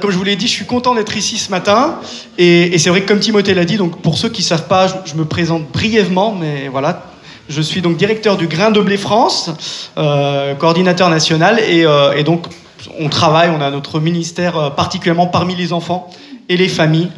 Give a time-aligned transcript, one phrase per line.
[0.00, 1.98] Comme je vous l'ai dit, je suis content d'être ici ce matin.
[2.38, 4.86] Et, c'est vrai que comme Timothée l'a dit, donc pour ceux qui ne savent pas,
[4.86, 7.06] je, me présente brièvement, mais voilà.
[7.48, 9.50] Je suis donc directeur du Grain de Blé France,
[9.98, 12.46] euh, coordinateur national, et, euh, et, donc
[13.00, 16.08] on travaille, on a notre ministère euh, particulièrement parmi les enfants
[16.48, 17.10] et les familles.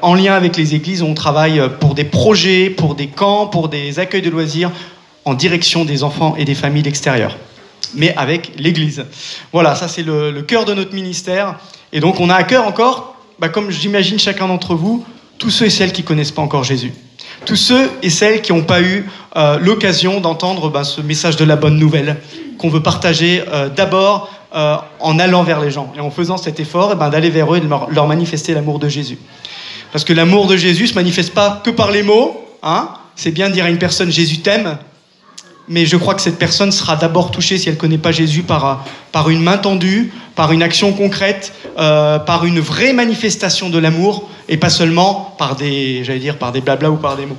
[0.00, 3.98] En lien avec les églises, on travaille pour des projets, pour des camps, pour des
[3.98, 4.70] accueils de loisirs
[5.24, 7.36] en direction des enfants et des familles d'extérieur
[7.96, 9.04] mais avec l'Église.
[9.52, 11.58] Voilà, ça c'est le, cœur de notre ministère.
[11.92, 15.04] Et donc on a à cœur encore, bah, comme j'imagine chacun d'entre vous,
[15.38, 16.92] tous ceux et celles qui ne connaissent pas encore Jésus.
[17.44, 21.44] Tous ceux et celles qui n'ont pas eu euh, l'occasion d'entendre bah, ce message de
[21.44, 22.16] la bonne nouvelle
[22.58, 26.60] qu'on veut partager euh, d'abord euh, en allant vers les gens et en faisant cet
[26.60, 29.18] effort eh ben, d'aller vers eux et de leur, manifester l'amour de Jésus.
[29.92, 32.42] Parce que l'amour de Jésus ne se manifeste pas que par les mots.
[32.62, 34.78] Hein c'est bien de dire à une personne Jésus t'aime,
[35.68, 38.42] mais je crois que cette personne sera d'abord touchée si elle ne connaît pas Jésus
[38.42, 43.78] par, par une main tendue, par une action concrète, euh, par une vraie manifestation de
[43.78, 47.36] l'amour, et pas seulement par des, j'allais dire, par des blabla ou par des mots.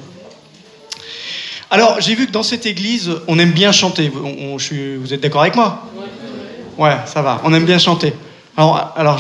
[1.70, 4.10] Alors, j'ai vu que dans cette église, on aime bien chanter.
[4.10, 5.86] vous êtes d'accord avec moi?
[6.78, 7.42] Ouais, ça va.
[7.44, 8.14] On aime bien chanter.
[8.56, 9.20] Alors, alors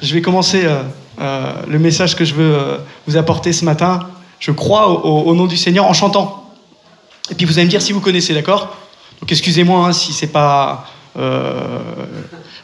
[0.00, 0.82] je, vais commencer euh,
[1.20, 4.00] euh, le message que je veux vous apporter ce matin.
[4.38, 6.49] Je crois au nom du Seigneur en chantant.
[7.30, 8.76] Et puis vous allez me dire si vous connaissez, d'accord?
[9.20, 10.86] Donc excusez-moi hein, si c'est pas,
[11.18, 11.78] euh,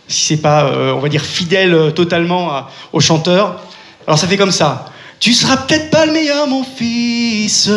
[0.08, 3.62] si c'est pas, euh, on va dire fidèle euh, totalement au chanteur.
[4.06, 4.86] Alors ça fait comme ça.
[5.20, 7.70] Tu seras peut-être pas le meilleur, mon fils,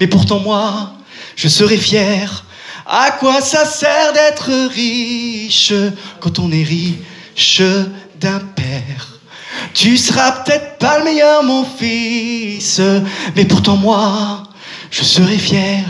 [0.00, 0.92] mais pourtant moi,
[1.34, 2.44] je serai fier.
[2.86, 5.72] À quoi ça sert d'être riche
[6.20, 7.62] quand on est riche
[8.20, 9.08] d'un père?
[9.74, 12.80] Tu seras peut-être pas le meilleur, mon fils,
[13.34, 14.44] mais pourtant moi,
[14.90, 15.84] je serai fier.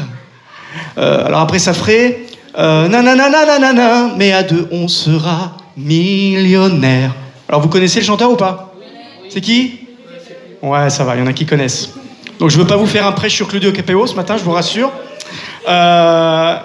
[0.98, 2.20] Euh, alors après, ça ferait
[2.58, 7.14] euh, nanana, mais à deux, on sera millionnaire.
[7.48, 8.74] Alors vous connaissez le chanteur ou pas?
[9.28, 9.80] C'est qui?
[10.62, 11.90] Ouais, ça va, il y en a qui connaissent.
[12.38, 14.42] Donc je ne veux pas vous faire un prêche sur Claudio Capéo ce matin, je
[14.42, 14.90] vous rassure.
[15.68, 16.56] Euh,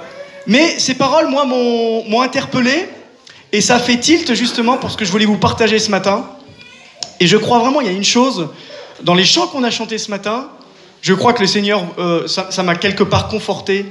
[0.48, 2.90] mais ces paroles, moi, m'ont interpellé.
[3.54, 6.26] Et ça fait tilt justement pour ce que je voulais vous partager ce matin.
[7.20, 8.48] Et je crois vraiment, il y a une chose,
[9.04, 10.48] dans les chants qu'on a chantés ce matin,
[11.02, 13.86] je crois que le Seigneur, euh, ça m'a quelque part conforté.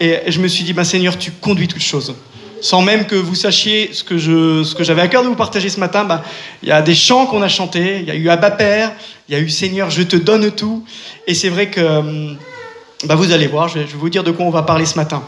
[0.00, 2.14] Et je me suis dit, bah, Seigneur, tu conduis toutes choses.
[2.60, 4.16] Sans même que vous sachiez ce que,
[4.82, 6.24] j'avais à cœur de vous partager ce matin, bah,
[6.62, 8.92] il y a des chants qu'on a chantés, il y a eu Abba Père,
[9.28, 10.84] il y a eu Seigneur, je te donne tout.
[11.26, 12.38] Et c'est vrai que hum,
[13.04, 15.22] bah, vous allez voir, je vais, vous dire de quoi on va parler ce matin.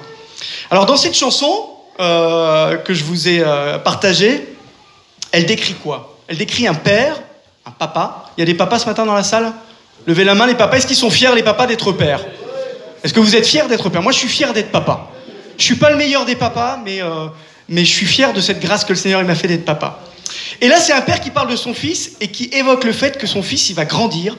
[0.71, 1.69] Alors dans cette chanson
[2.01, 4.49] euh, que je vous ai euh, partagée,
[5.31, 6.19] elle décrit quoi?
[6.29, 7.21] Elle décrit un père,
[7.67, 8.31] un papa.
[8.37, 9.53] Il y a des papas ce matin dans la salle?
[10.07, 10.77] Levez la main les papas.
[10.77, 12.25] Est-ce qu'ils sont fiers les papas d'être pères?
[13.03, 15.11] Est-ce que vous êtes fiers d'être père Moi je suis fier d'être papa.
[15.59, 17.27] Je suis pas le meilleur des papas, mais, euh,
[17.69, 20.01] mais je suis fier de cette grâce que le Seigneur m'a fait d'être papa.
[20.61, 23.19] Et là c'est un père qui parle de son fils et qui évoque le fait
[23.19, 24.37] que son fils il va grandir.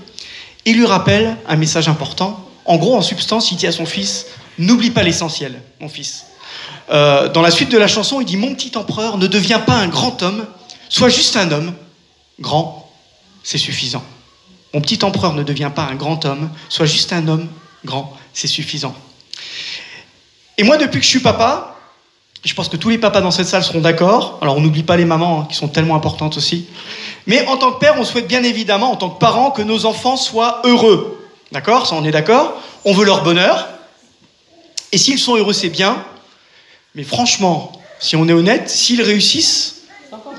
[0.66, 2.46] Il lui rappelle un message important.
[2.66, 4.26] En gros, en substance, il dit à son fils
[4.58, 6.26] N'oublie pas l'essentiel, mon fils.
[6.90, 9.76] Euh, dans la suite de la chanson, il dit Mon petit empereur, ne deviens pas
[9.76, 10.46] un grand homme,
[10.90, 11.74] sois juste un homme.
[12.40, 12.92] Grand,
[13.44, 14.04] c'est suffisant.
[14.74, 17.48] Mon petit empereur ne devient pas un grand homme, soit juste un homme
[17.86, 18.96] grand, c'est suffisant.
[20.58, 21.76] Et moi, depuis que je suis papa,
[22.44, 24.40] je pense que tous les papas dans cette salle seront d'accord.
[24.42, 26.68] Alors, on n'oublie pas les mamans, hein, qui sont tellement importantes aussi.
[27.26, 29.86] Mais en tant que père, on souhaite bien évidemment, en tant que parent, que nos
[29.86, 31.28] enfants soient heureux.
[31.52, 31.88] D'accord?
[31.88, 32.62] Ça, on est d'accord?
[32.86, 33.68] On veut leur bonheur.
[34.92, 36.04] Et s'ils sont heureux, c'est bien.
[36.96, 39.77] Mais franchement, si on est honnête, s'ils réussissent,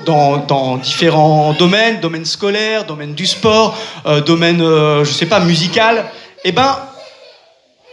[0.05, 6.05] dans, différents domaines, domaine scolaire, domaine du sport, euh, domaine, euh, je sais pas, musical,
[6.43, 6.77] eh ben,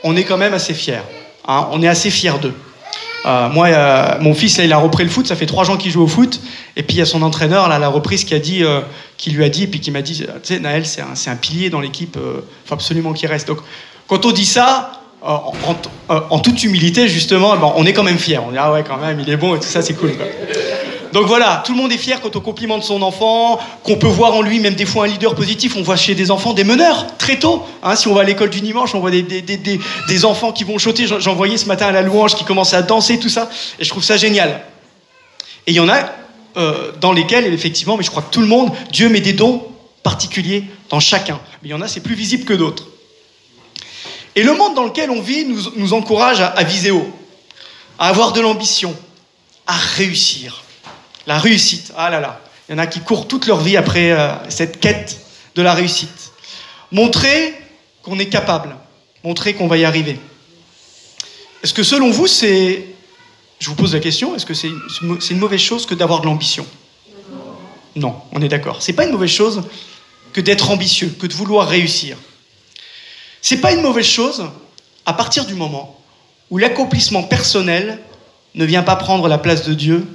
[0.02, 1.02] on est quand même assez fiers.
[1.46, 2.54] Hein, on est assez fiers d'eux.
[3.24, 3.68] Euh, moi,
[4.20, 6.40] mon fils, il a repris le foot, ça fait trois ans qu'il joue au foot,
[6.76, 8.62] et puis il y a son entraîneur, là, la reprise, qui, a dit,
[9.16, 11.36] qui lui a dit, et puis qui m'a dit, tu sais, Naël, c'est un, un,
[11.36, 13.48] pilier dans l'équipe, il faut absolument qu'il reste.
[13.48, 13.58] Donc,
[14.06, 18.38] quand on dit ça, en, toute humilité, justement, ben, on est quand même fiers.
[18.38, 20.12] On dit, ah ouais, quand même, il est bon, et tout ça, c'est cool.
[21.16, 24.34] Donc voilà, tout le monde est fier quand on complimente son enfant, qu'on peut voir
[24.34, 25.74] en lui même des fois un leader positif.
[25.74, 27.64] On voit chez des enfants des meneurs très tôt.
[27.82, 27.96] Hein.
[27.96, 31.06] si on va à l'école du dimanche, on voit des, enfants qui vont choter.
[31.06, 33.48] J'en voyais ce matin à la louange qui commençaient à danser, tout ça.
[33.78, 34.60] Et je trouve ça génial.
[35.66, 36.12] Et il y en a
[36.58, 39.66] euh, dans lesquels, effectivement, mais je crois que tout le monde, Dieu met des dons
[40.02, 41.40] particuliers dans chacun.
[41.62, 42.88] Mais il y en a, c'est plus visible que d'autres.
[44.34, 47.10] Et le monde dans lequel on vit nous, encourage à viser haut,
[47.98, 48.94] à avoir de l'ambition,
[49.66, 50.65] à réussir.
[51.26, 54.12] La réussite, ah là là, il y en a qui courent toute leur vie après
[54.12, 55.18] euh, cette quête
[55.54, 56.32] de la réussite.
[56.92, 57.54] Montrer
[58.02, 58.76] qu'on est capable,
[59.24, 60.20] montrer qu'on va y arriver.
[61.62, 62.86] Est-ce que selon vous, c'est...
[63.58, 66.66] Je vous pose la question, est-ce que c'est une mauvaise chose que d'avoir de l'ambition?
[67.96, 68.82] Non, on est d'accord.
[68.82, 69.62] C'est pas une mauvaise chose
[70.34, 72.18] que d'être ambitieux, que de vouloir réussir.
[73.40, 74.44] C'est pas une mauvaise chose
[75.06, 75.98] à partir du moment
[76.50, 78.00] où l'accomplissement personnel
[78.54, 80.06] ne vient pas prendre la place de Dieu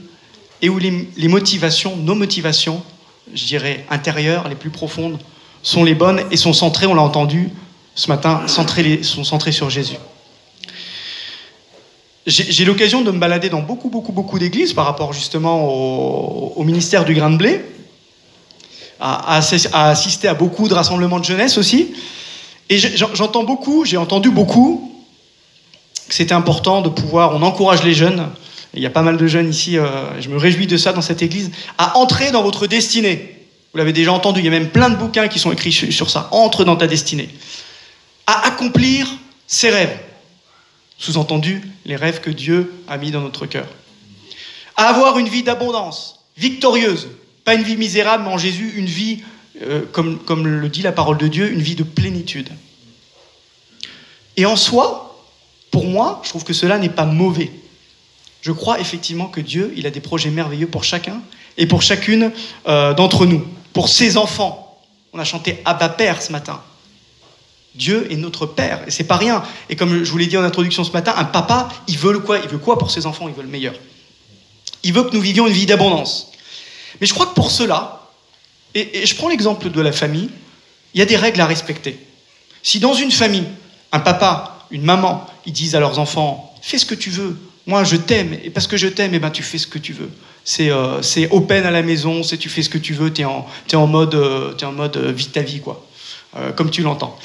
[0.62, 2.84] et où les, motivations, nos motivations,
[3.34, 5.20] je dirais intérieures, les plus profondes,
[5.64, 7.50] sont les bonnes et sont centrées, on l'a entendu
[7.96, 9.98] ce matin, sont centrées sur Jésus.
[12.28, 15.68] J'ai l'occasion de me balader dans beaucoup, beaucoup, beaucoup d'églises par rapport justement
[16.56, 17.66] au, ministère du grain de blé,
[19.00, 21.94] à, à, assister à beaucoup de rassemblements de jeunesse aussi.
[22.70, 24.92] Et j'entends beaucoup, j'ai entendu beaucoup
[26.08, 28.30] que c'était important de pouvoir, on encourage les jeunes,
[28.74, 31.02] il y a pas mal de jeunes ici, euh, je me réjouis de ça dans
[31.02, 33.38] cette église, à entrer dans votre destinée.
[33.72, 36.10] Vous l'avez déjà entendu, il y a même plein de bouquins qui sont écrits sur
[36.10, 36.28] ça.
[36.32, 37.30] Entre dans ta destinée.
[38.28, 39.08] À accomplir
[39.48, 39.98] ses rêves.
[40.98, 43.68] Sous-entendu, les rêves que Dieu a mis dans notre cœur.
[44.76, 47.08] À avoir une vie d'abondance, victorieuse.
[47.44, 49.24] Pas une vie misérable, mais en Jésus, une vie,
[49.62, 52.50] euh, comme, comme le dit la parole de Dieu, une vie de plénitude.
[54.38, 55.26] Et en soi,
[55.72, 57.52] pour moi, je trouve que cela n'est pas mauvais.
[58.42, 61.22] Je crois effectivement que Dieu, il a des projets merveilleux pour chacun
[61.58, 62.32] et pour chacune
[62.68, 64.80] euh, d'entre nous, pour ses enfants.
[65.14, 66.62] On a chanté Abba Père ce matin.
[67.76, 69.44] Dieu est notre Père, et c'est pas rien.
[69.70, 72.40] Et comme je vous l'ai dit en introduction ce matin, un papa, il veut quoi
[72.40, 73.30] Il veut quoi pour ses enfants?
[73.30, 73.76] Il veut le meilleur.
[74.84, 76.32] Il veut que nous vivions une vie d'abondance.
[77.00, 78.10] Mais je crois que pour cela,
[78.74, 80.30] et je prends l'exemple de la famille,
[80.94, 82.00] il y a des règles à respecter.
[82.64, 83.48] Si dans une famille,
[83.92, 87.38] un papa, une maman, ils disent à leurs enfants, fais ce que tu veux,
[87.68, 89.94] moi je t'aime, et parce que je t'aime, eh ben, tu fais ce que tu
[89.94, 90.10] veux.
[90.44, 93.26] C'est euh, open à la maison, c'est tu fais ce que tu veux, tu es,
[93.26, 95.86] es, en mode, euh, es en mode euh, vie ta vie, quoi,
[96.38, 97.18] euh, comme tu l'entends.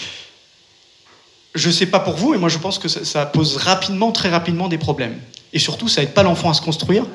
[1.54, 4.68] Je sais pas pour vous, et moi je pense que ça, pose rapidement, très rapidement
[4.68, 5.18] des problèmes.
[5.54, 7.06] Et surtout, ça aide pas l'enfant à se construire,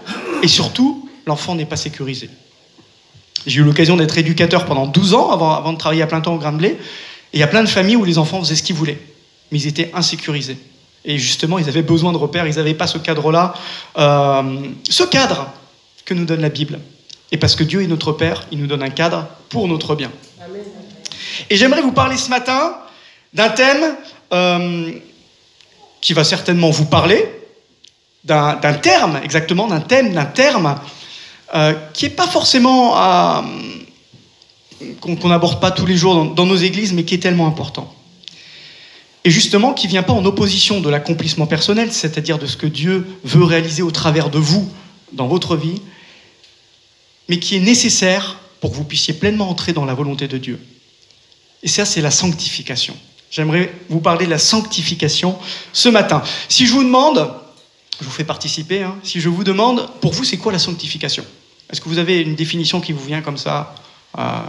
[0.41, 2.29] et surtout, l'enfant n'est pas sécurisé.
[3.45, 6.33] J'ai eu l'occasion d'être éducateur pendant 12 ans avant, avant, de travailler à plein temps
[6.33, 6.77] au Grain de et
[7.33, 8.99] il y a plein de familles où les enfants faisaient ce qu'ils voulaient,
[9.51, 10.57] mais ils étaient insécurisés.
[11.03, 13.53] Et justement, ils avaient besoin de repères, ils n'avaient pas ce cadre-là.
[13.97, 15.47] Euh, ce cadre
[16.05, 16.79] que nous donne la Bible.
[17.31, 20.11] Et parce que Dieu est notre Père, il nous donne un cadre pour notre bien.
[21.49, 22.75] Et j'aimerais vous parler ce matin
[23.33, 23.95] d'un thème
[24.33, 24.91] euh,
[26.01, 27.25] qui va certainement vous parler,
[28.23, 30.79] d'un terme, exactement, d'un thème, d'un terme
[31.55, 32.91] euh, qui n'est pas forcément
[34.99, 37.91] qu'on n'aborde pas tous les jours dans nos églises, mais qui est tellement important
[39.23, 42.65] et justement qui ne vient pas en opposition de l'accomplissement personnel, c'est-à-dire de ce que
[42.67, 44.67] Dieu veut réaliser au travers de vous
[45.13, 45.81] dans votre vie,
[47.29, 50.59] mais qui est nécessaire pour que vous puissiez pleinement entrer dans la volonté de Dieu.
[51.63, 52.95] Et ça, c'est la sanctification.
[53.29, 55.37] J'aimerais vous parler de la sanctification
[55.71, 56.23] ce matin.
[56.49, 57.33] Si je vous demande,
[57.99, 61.23] je vous fais participer, hein, si je vous demande, pour vous, c'est quoi la sanctification?
[61.69, 63.75] Est-ce que vous avez une définition qui vous vient comme ça,
[64.17, 64.39] euh,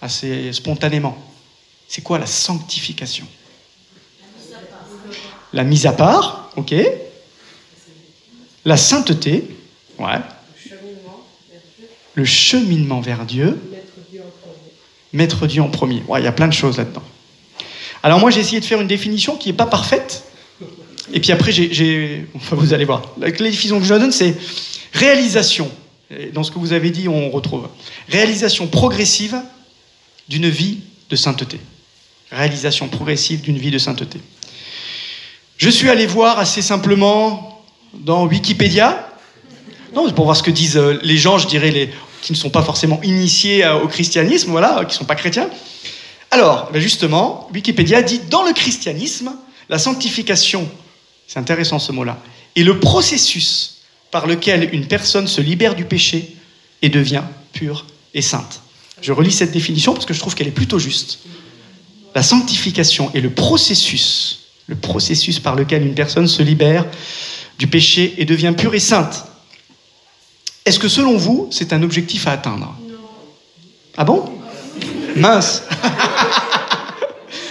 [0.00, 1.16] assez spontanément?
[1.88, 3.26] C'est quoi la sanctification?
[5.52, 6.74] La mise à part, ok.
[8.64, 9.44] La sainteté,
[9.98, 10.06] ouais.
[12.14, 13.58] Le cheminement vers Dieu.
[15.12, 16.02] Mettre Dieu en premier.
[16.08, 17.02] Ouais, il y a plein de choses là-dedans.
[18.02, 20.24] Alors moi, j'ai essayé de faire une définition qui n'est pas parfaite.
[21.12, 23.14] Et puis après, j'ai, vous allez voir.
[23.18, 24.34] La définition que je donne, c'est
[24.92, 25.70] réalisation.
[26.32, 27.68] dans ce que vous avez dit, on retrouve
[28.08, 29.40] réalisation progressive
[30.28, 31.60] d'une vie de sainteté.
[32.30, 34.18] Réalisation progressive d'une vie de sainteté.
[35.62, 37.62] Je suis allé voir assez simplement
[37.94, 39.08] dans Wikipédia.
[39.94, 41.88] Non, pour voir ce que disent euh, les gens, je dirais, les,
[42.20, 45.48] qui ne sont pas forcément initiés euh, au christianisme, voilà, qui ne sont pas chrétiens.
[46.32, 49.36] Alors, ben justement, Wikipédia dit dans le christianisme,
[49.68, 50.68] la sanctification,
[51.28, 52.18] c'est intéressant ce mot-là,
[52.56, 56.34] est le processus par lequel une personne se libère du péché
[56.82, 58.62] et devient pure et sainte.
[59.00, 61.20] Je relis cette définition parce que je trouve qu'elle est plutôt juste.
[62.16, 64.41] La sanctification est le processus
[64.72, 66.86] le processus par lequel une personne se libère
[67.58, 69.26] du péché et devient pure et sainte.
[70.64, 72.74] Est-ce que selon vous, c'est un objectif à atteindre?
[72.88, 72.96] Non.
[73.98, 74.32] Ah bon?
[75.14, 75.64] Mince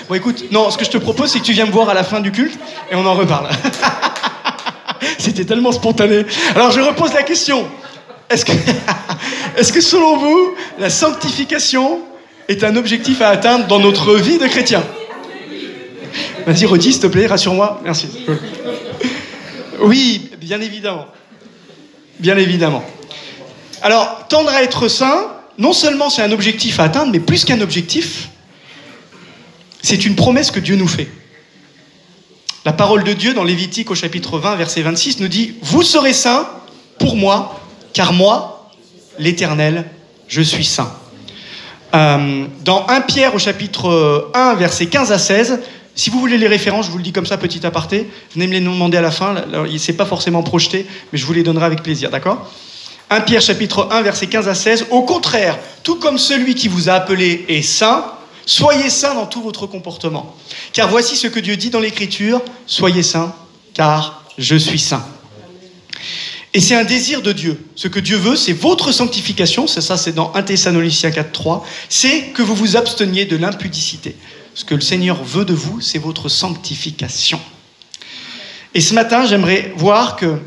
[0.09, 1.93] Bon écoute, non, ce que je te propose, c'est que tu viens me voir à
[1.93, 2.59] la fin du culte
[2.89, 3.49] et on en reparle.
[5.19, 6.25] C'était tellement spontané.
[6.55, 7.67] Alors je repose la question.
[8.31, 8.51] Est-ce que,
[9.57, 11.99] est que selon vous, la sanctification
[12.47, 14.83] est un objectif à atteindre dans notre vie de chrétien?
[16.45, 17.81] Vas-y, redis, s'il te plaît, rassure-moi.
[17.83, 18.07] Merci.
[19.81, 21.07] Oui, bien évidemment.
[22.19, 22.83] Bien évidemment.
[23.81, 27.61] Alors, tendre à être saint, non seulement c'est un objectif à atteindre, mais plus qu'un
[27.61, 28.29] objectif,
[29.81, 31.09] c'est une promesse que Dieu nous fait.
[32.63, 36.13] La parole de Dieu dans Lévitique au chapitre 20, verset 26 nous dit, Vous serez
[36.13, 36.47] saints
[36.99, 37.59] pour moi,
[37.93, 38.69] car moi,
[39.17, 39.85] l'Éternel,
[40.27, 40.93] je suis saint.
[41.93, 45.59] Euh, dans 1 Pierre au chapitre 1, versets 15 à 16,
[45.95, 48.53] si vous voulez les références, je vous le dis comme ça, petit aparté, venez me
[48.53, 49.35] les demander à la fin,
[49.69, 52.49] il s'est pas forcément projeté, mais je vous les donnerai avec plaisir, d'accord?
[53.09, 56.89] 1 Pierre chapitre 1, versets 15 à 16, au contraire, tout comme celui qui vous
[56.89, 58.05] a appelé est saint,
[58.45, 60.35] soyez saint dans tout votre comportement.
[60.71, 63.35] Car voici ce que Dieu dit dans l'Écriture, soyez saint,
[63.73, 65.05] car je suis saint.
[66.53, 67.61] Et c'est un désir de Dieu.
[67.75, 71.65] Ce que Dieu veut, c'est votre sanctification, c'est ça, c'est dans 1 Thessaloniciens 4, 3,
[71.89, 74.15] c'est que vous vous absteniez de l'impudicité.
[74.53, 77.39] Ce que le Seigneur veut de vous, c'est votre sanctification.
[78.73, 80.39] Et ce matin, j'aimerais voir que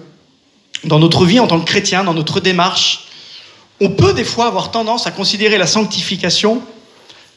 [0.84, 3.08] dans notre vie en tant que chrétien, dans notre démarche,
[3.80, 6.62] on peut des fois avoir tendance à considérer la sanctification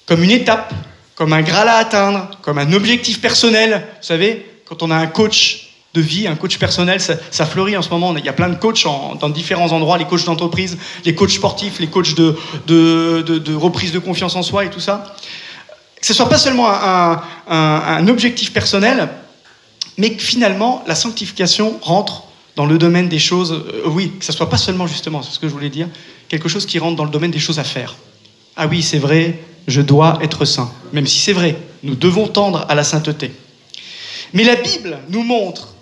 [0.05, 0.74] comme une étape,
[1.15, 3.86] comme un graal à atteindre, comme un objectif personnel.
[4.00, 7.81] Vous savez, quand on a un coach de vie, un coach personnel, ça, fleurit en
[7.81, 8.15] ce moment.
[8.15, 8.83] Il y a plein de coachs
[9.19, 14.00] dans différents endroits, les coachs d'entreprise, les coachs sportifs, les coachs de, de, reprise de
[14.00, 15.15] confiance en soi et tout ça.
[16.08, 19.10] Ce soit pas seulement un, objectif personnel,
[19.98, 22.24] mais que finalement la sanctification rentre
[22.56, 25.40] dans le domaine des choses, euh, oui, que ce soit pas seulement justement, c'est ce
[25.40, 25.90] que je voulais dire,
[26.30, 27.98] quelque chose qui rentre dans le domaine des choses à faire.
[28.56, 29.38] Ah oui, c'est vrai,
[29.68, 30.72] je dois être saint.
[30.94, 33.34] Même si c'est vrai, nous devons tendre à la sainteté.
[34.32, 35.76] Mais la Bible nous montre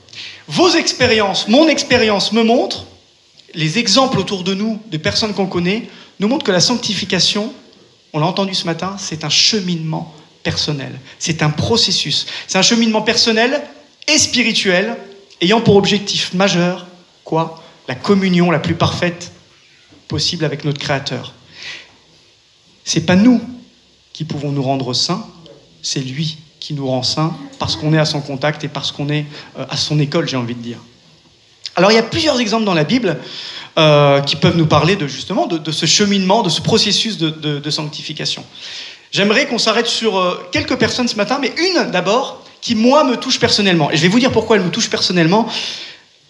[0.47, 2.87] vos expériences, mon expérience me montre,
[3.53, 5.87] les exemples autour de nous, des personnes qu'on connaît,
[6.19, 7.53] nous montrent que la sanctification,
[8.15, 10.97] on l'a entendu ce matin, c'est un cheminement personnel.
[11.19, 12.25] C'est un processus.
[12.47, 13.61] C'est un cheminement personnel
[14.07, 14.95] et spirituel
[15.41, 16.87] ayant pour objectif majeur,
[17.25, 17.61] quoi?
[17.89, 19.33] La communion la plus parfaite
[20.07, 21.33] possible avec notre Créateur.
[22.85, 23.41] C'est pas nous
[24.13, 25.27] qui pouvons nous rendre saints,
[25.81, 29.09] c'est lui qui nous rend saints parce qu'on est à son contact et parce qu'on
[29.09, 29.25] est
[29.59, 30.79] euh, à son école, j'ai envie de dire.
[31.75, 33.19] Alors il y a plusieurs exemples dans la Bible
[33.77, 38.45] euh, qui peuvent nous parler de justement de, ce cheminement, de ce processus de, sanctification.
[39.11, 43.17] J'aimerais qu'on s'arrête sur euh, quelques personnes ce matin, mais une d'abord qui moi me
[43.17, 43.91] touche personnellement.
[43.91, 45.47] Et je vais vous dire pourquoi elle me touche personnellement.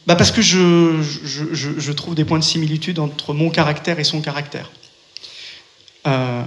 [0.07, 4.21] Bah parce que je, je, trouve des points de similitude entre mon caractère et son
[4.21, 4.71] caractère.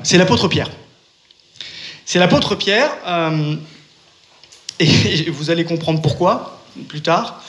[0.05, 0.71] c'est l'apôtre Pierre.
[2.05, 2.90] C'est l'apôtre Pierre.
[4.81, 7.42] Et vous allez comprendre pourquoi plus tard.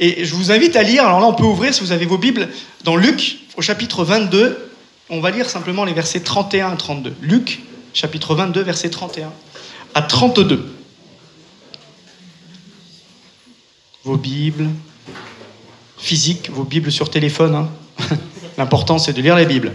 [0.00, 2.18] Et je vous invite à lire, alors là on peut ouvrir si vous avez vos
[2.18, 2.48] Bibles,
[2.84, 4.70] dans Luc au chapitre 22.
[5.10, 7.14] On va lire simplement les versets 31 à 32.
[7.20, 7.60] Luc,
[7.92, 9.32] chapitre 22, versets 31
[9.94, 10.74] à 32.
[14.04, 14.68] Vos Bibles
[15.98, 17.54] physiques, vos Bibles sur téléphone.
[17.54, 17.68] Hein.
[18.58, 19.72] L'important c'est de lire la Bible.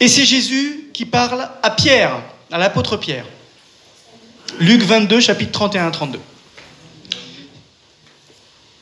[0.00, 3.24] Et c'est Jésus qui parle à Pierre, à l'apôtre Pierre.
[4.60, 6.18] Luc 22, chapitre 31 32.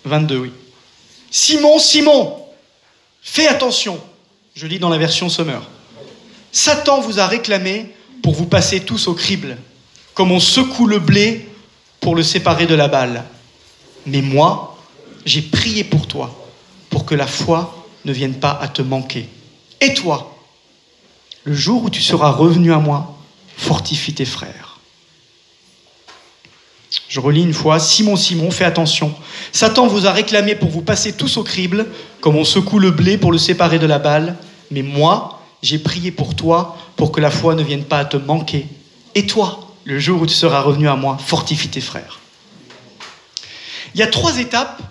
[0.06, 0.52] 22, oui.
[1.30, 2.36] Simon, Simon,
[3.20, 4.00] fais attention.
[4.54, 5.58] Je lis dans la version Sommer.
[6.52, 9.58] Satan vous a réclamé pour vous passer tous au crible,
[10.14, 11.48] comme on secoue le blé
[12.00, 13.24] pour le séparer de la balle.
[14.06, 14.78] Mais moi,
[15.26, 16.48] j'ai prié pour toi,
[16.88, 19.28] pour que la foi ne vienne pas à te manquer.
[19.80, 20.36] Et toi,
[21.44, 23.18] le jour où tu seras revenu à moi,
[23.56, 24.65] fortifie tes frères.
[27.08, 29.14] Je relis une fois, Simon, Simon, fais attention.
[29.52, 31.86] Satan vous a réclamé pour vous passer tous au crible,
[32.20, 34.36] comme on secoue le blé pour le séparer de la balle.
[34.70, 38.16] Mais moi, j'ai prié pour toi, pour que la foi ne vienne pas à te
[38.16, 38.66] manquer.
[39.14, 42.18] Et toi, le jour où tu seras revenu à moi, fortifie tes frères.
[43.94, 44.82] Il y a trois étapes,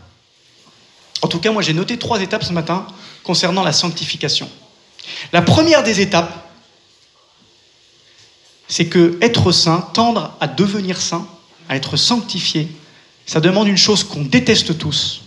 [1.22, 2.88] en tout cas moi j'ai noté trois étapes ce matin
[3.24, 4.50] concernant la sanctification.
[5.32, 6.34] La première des étapes,
[8.68, 11.28] c'est que être saint, tendre à devenir saint,
[11.70, 12.68] à être sanctifié,
[13.26, 15.22] ça demande une chose qu'on déteste tous.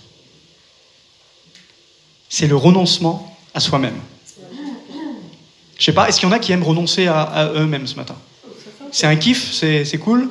[2.28, 3.98] C'est le renoncement à soi-même.
[5.78, 8.16] Je sais pas, est-ce qu'il y en a qui aiment renoncer à, eux-mêmes ce matin?
[8.90, 10.28] C'est un kiff C'est cool?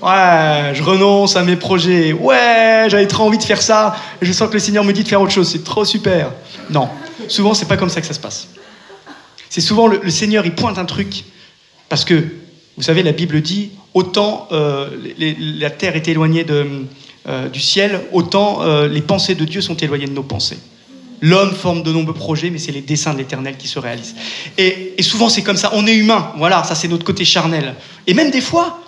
[0.00, 2.14] Ouais, je renonce à mes projets.
[2.14, 3.94] Ouais, j'avais trop envie de faire ça.
[4.22, 5.50] Je sens que le Seigneur me dit de faire autre chose.
[5.50, 6.32] C'est trop super.
[6.70, 6.88] Non,
[7.28, 8.48] souvent c'est pas comme ça que ça se passe.
[9.50, 11.24] C'est souvent le, le Seigneur, il pointe un truc
[11.90, 12.24] parce que
[12.76, 18.62] vous savez, la Bible dit autant euh, la terre est éloignée euh, du ciel, autant
[18.62, 20.58] euh, les pensées de Dieu sont éloignées de nos pensées.
[21.20, 24.14] L'homme forme de nombreux projets, mais c'est les desseins de l'Éternel qui se réalisent.
[24.56, 25.70] Et, souvent, c'est comme ça.
[25.74, 26.32] On est humain.
[26.38, 27.74] Voilà, ça, c'est notre côté charnel.
[28.06, 28.80] Et même des fois,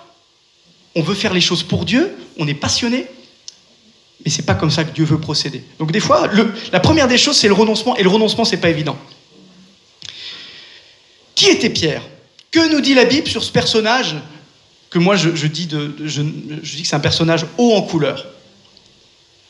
[0.95, 3.05] on veut faire les choses pour Dieu, on est passionné,
[4.25, 5.63] mais c'est pas comme ça que Dieu veut procéder.
[5.77, 6.27] Donc, des fois,
[6.71, 8.97] la première des choses, c'est le renoncement, et le renoncement, c'est pas évident.
[11.35, 12.01] Qui était Pierre?
[12.53, 14.15] Que nous dit la Bible sur ce personnage
[14.89, 16.05] que moi je, dis, que
[16.63, 18.27] c'est un personnage haut en couleur?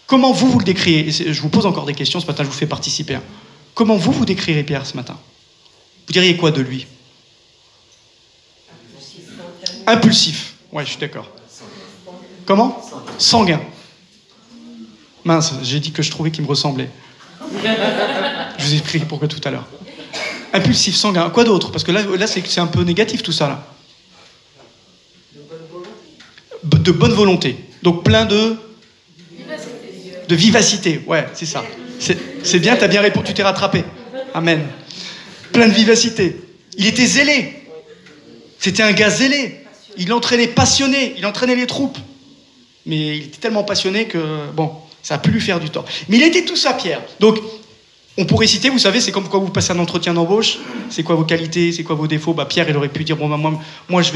[0.07, 2.55] Comment vous, vous le décrivez Je vous pose encore des questions ce matin, je vous
[2.55, 3.19] fais participer.
[3.75, 5.19] Comment vous, vous décrirez Pierre ce matin?
[6.07, 6.87] Vous diriez quoi de lui?
[9.85, 10.55] Impulsif.
[10.71, 11.29] Ouais, je suis d'accord.
[12.45, 12.81] Comment?
[13.17, 13.61] Sanguin.
[15.25, 16.89] Mince, j'ai dit que je trouvais qu'il me ressemblait.
[18.57, 19.67] Je vous ai expliqué pourquoi tout à l'heure.
[20.53, 21.29] Impulsif, sanguin.
[21.31, 21.71] Quoi d'autre?
[21.71, 23.47] Parce que là, là c'est un peu négatif tout ça.
[23.47, 23.67] Là.
[26.63, 27.57] De bonne volonté.
[27.81, 28.55] Donc plein de.
[30.27, 31.01] De vivacité.
[31.07, 31.63] Ouais, c'est ça.
[31.99, 33.83] C'est bien, t'as bien répondu, tu t'es rattrapé.
[34.33, 34.61] Amen.
[35.51, 36.39] Plein de vivacité.
[36.77, 37.63] Il était zélé.
[38.59, 39.59] C'était un gars zélé.
[39.97, 41.15] Il entraînait passionné.
[41.17, 41.97] Il entraînait les troupes.
[42.85, 45.85] Mais il était tellement passionné que, bon, ça a pu lui faire du tort.
[46.09, 47.01] Mais il était tout ça, Pierre.
[47.19, 47.39] Donc,
[48.17, 51.15] on pourrait citer, vous savez, c'est comme quand vous passez un entretien d'embauche, c'est quoi
[51.15, 53.59] vos qualités, c'est quoi vos défauts bah, Pierre, il aurait pu dire, bon, bah, moi,
[53.89, 54.11] moi je,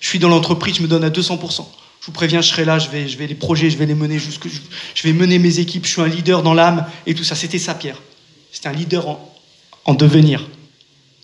[0.00, 1.66] suis dans l'entreprise, je me donne à 200%.
[2.00, 4.30] Je vous préviens, je serai là, je vais, les projets, je vais les mener je,
[4.94, 7.34] je vais mener mes équipes, je suis un leader dans l'âme et tout ça.
[7.34, 8.00] C'était ça, Pierre.
[8.50, 9.34] C'était un leader en,
[9.84, 10.46] en devenir.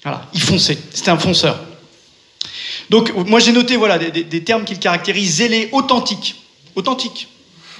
[0.02, 0.76] Voilà, il fonçait.
[0.92, 1.58] C'était un fonceur.
[2.90, 6.34] Donc, moi, j'ai noté voilà, des, des, des termes qu'il caractérisent zélé, authentique.
[6.74, 7.28] Authentique.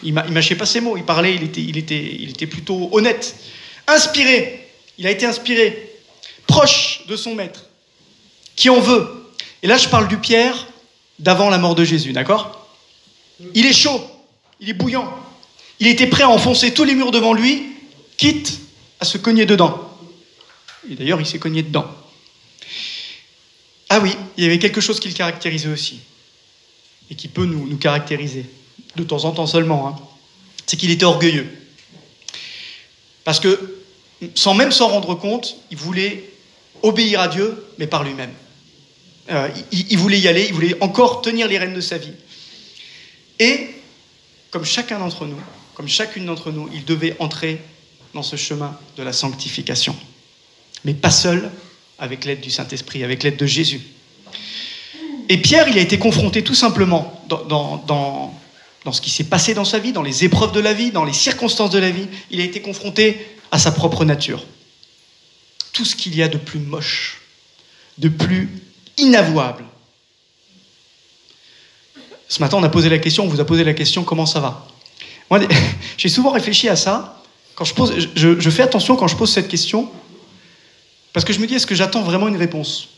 [0.03, 3.37] Il mâchait pas ses mots, il parlait, il était, il était, il était plutôt honnête.
[3.87, 5.91] Inspiré, il a été inspiré.
[6.47, 7.65] Proche de son maître,
[8.57, 9.09] qui en veut.
[9.63, 10.67] Et là, je parle du Pierre
[11.19, 12.69] d'avant la mort de Jésus, d'accord?
[13.55, 14.01] Il est chaud,
[14.61, 15.13] il est bouillant.
[15.81, 17.73] Il était prêt à enfoncer tous les murs devant lui,
[18.17, 18.61] quitte
[19.01, 19.91] à se cogner dedans.
[20.89, 21.87] Et d'ailleurs, il s'est cogné dedans.
[23.89, 26.01] Ah oui, il y avait quelque chose qui le caractérisait aussi,
[27.11, 28.47] et qui peut nous, caractériser
[28.97, 29.97] de temps en temps seulement, hein,
[30.67, 31.49] c'est qu'il était orgueilleux.
[33.25, 33.81] Parce que,
[34.35, 36.31] sans même s'en rendre compte, il voulait
[36.83, 38.33] obéir à Dieu, mais par lui-même.
[39.31, 42.13] Euh, il, voulait y aller, il voulait encore tenir les rênes de sa vie.
[43.39, 43.71] Et,
[44.51, 45.41] comme chacun d'entre nous,
[45.75, 47.59] comme chacune d'entre nous, il devait entrer
[48.13, 49.97] dans ce chemin de la sanctification.
[50.85, 51.51] Mais pas seul,
[51.99, 53.81] avec l'aide du Saint-Esprit, avec l'aide de Jésus.
[55.31, 58.35] Et Pierre, il a été confronté tout simplement dans
[58.85, 61.05] dans ce qui s'est passé dans sa vie, dans les épreuves de la vie, dans
[61.05, 64.45] les circonstances de la vie, il a été confronté à sa propre nature.
[65.73, 67.23] Tout ce qu'il y a de plus moche,
[67.99, 68.51] de plus
[68.99, 69.65] inavouable.
[72.29, 74.41] Ce matin, on a posé la question, on vous a posé la question, comment ça
[74.41, 74.69] va?
[75.31, 75.41] Moi,
[75.97, 77.23] j'ai souvent réfléchi à ça.
[77.55, 79.91] Quand je, pose, je, je fais attention quand je pose cette question,
[81.13, 82.89] parce que je me dis, est-ce que j'attends vraiment une réponse?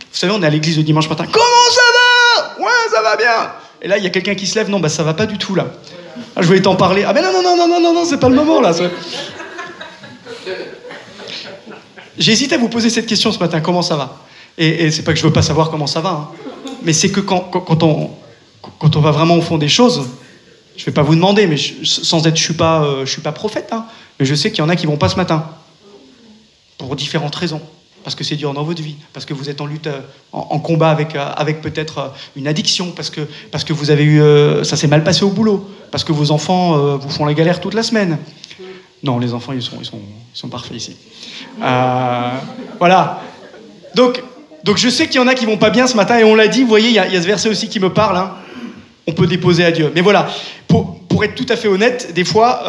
[0.00, 1.26] Vous savez, on est à l'église le dimanche matin.
[1.30, 2.64] Comment ça va?
[2.64, 3.52] Ouais, ça va bien.
[3.82, 5.38] Et là, il y a quelqu'un qui se lève, non, bah ça va pas du
[5.38, 5.66] tout là.
[6.34, 7.04] Ah, je voulais t'en parler.
[7.06, 8.72] Ah, mais non, non, non, non, non, non, non, c'est pas le moment là.
[12.18, 14.18] J'ai hésité à vous poser cette question ce matin, comment ça va?
[14.56, 16.28] Et, et c'est pas que je veux pas savoir comment ça va, hein.
[16.82, 18.10] mais c'est que quand, on,
[19.00, 20.08] va vraiment au fond des choses,
[20.78, 23.32] je vais pas vous demander, mais sans être, je suis pas, euh, je suis pas
[23.32, 23.84] prophète, hein,
[24.18, 25.50] mais je sais qu'il y en a qui vont pas ce matin,
[26.78, 27.60] pour différentes raisons
[28.06, 30.60] parce que c'est dur dans votre vie, parce que vous êtes en lutte, euh, en,
[30.60, 34.22] combat avec, euh, avec peut-être euh, une addiction, parce que, parce que vous avez eu,
[34.62, 37.74] ça s'est mal passé au boulot, parce que vos enfants vous font la galère toute
[37.74, 38.18] la semaine.
[39.02, 39.98] Non, les enfants, ils sont, ils sont,
[40.32, 40.96] ils sont parfaits ici.
[42.78, 43.22] Voilà.
[43.96, 44.22] Donc,
[44.62, 46.36] donc je sais qu'il y en a qui vont pas bien ce matin, et on
[46.36, 48.18] l'a dit, vous voyez, il y, a ce verset aussi qui me parle.
[48.18, 48.34] Hein.
[49.08, 49.90] On peut déposer à Dieu.
[49.96, 50.28] Mais voilà,
[50.68, 52.62] pour, pour être tout à fait honnête, des fois,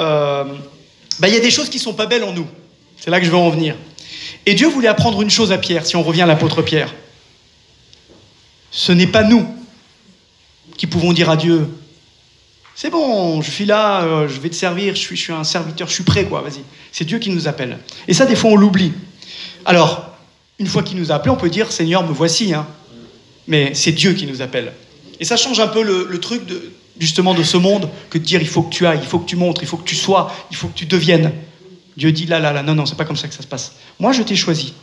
[1.19, 2.47] bah, il y a des choses qui sont pas belles en nous.
[2.97, 3.75] C'est là que je veux en venir.
[4.47, 6.95] Et Dieu voulait apprendre une chose à Pierre, si on revient à l'apôtre Pierre.
[8.71, 9.45] Ce n'est pas nous
[10.77, 11.67] qui pouvons dire à Dieu,
[12.73, 15.93] c'est bon, je suis là, euh, je vais te servir, je suis, un serviteur, je
[15.93, 16.61] suis prêt, quoi, vas-y.
[16.93, 17.77] C'est Dieu qui nous appelle.
[18.07, 18.93] Et ça, des fois, on l'oublie.
[19.65, 20.15] Alors,
[20.59, 22.53] une fois qu'il nous a appelés, on peut dire, Seigneur, me voici.
[22.53, 22.65] Hein.
[23.47, 24.71] Mais c'est Dieu qui nous appelle.
[25.19, 26.43] Et ça change un peu le, truc,
[26.97, 29.27] justement, de ce monde, que de dire, il faut que tu ailles, il faut que
[29.27, 31.33] tu montres, il faut que tu sois, il faut que tu deviennes.
[31.97, 33.73] Dieu dit là, là, là, non, non, c'est pas comme ça que ça se passe.
[33.99, 34.73] Moi, je t'ai choisi.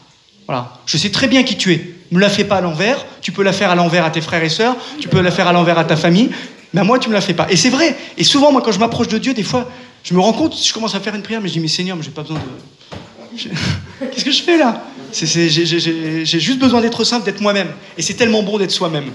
[0.46, 0.72] Voilà.
[0.84, 1.94] Je sais très bien qui tu es.
[2.10, 3.06] Me la fais pas à l'envers.
[3.22, 4.76] Tu peux la faire à l'envers à tes frères et sœurs.
[5.00, 6.30] Tu peux la faire à l'envers à ta famille.
[6.72, 7.46] Mais à moi, tu me la fais pas.
[7.50, 7.96] Et c'est vrai.
[8.18, 9.70] Et souvent, moi, quand je m'approche de Dieu, des fois,
[10.02, 11.96] je me rends compte, je commence à faire une prière, mais je dis, mais Seigneur,
[11.96, 13.38] mais j'ai pas besoin de.
[14.12, 14.84] Qu'est-ce que je fais là?
[15.12, 17.68] J'ai juste besoin d'être simple, d'être moi-même.
[17.96, 19.12] Et c'est tellement bon d'être soi-même.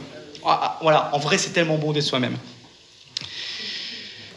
[0.81, 1.09] Voilà.
[1.11, 2.37] En vrai, c'est tellement bon d'être soi-même.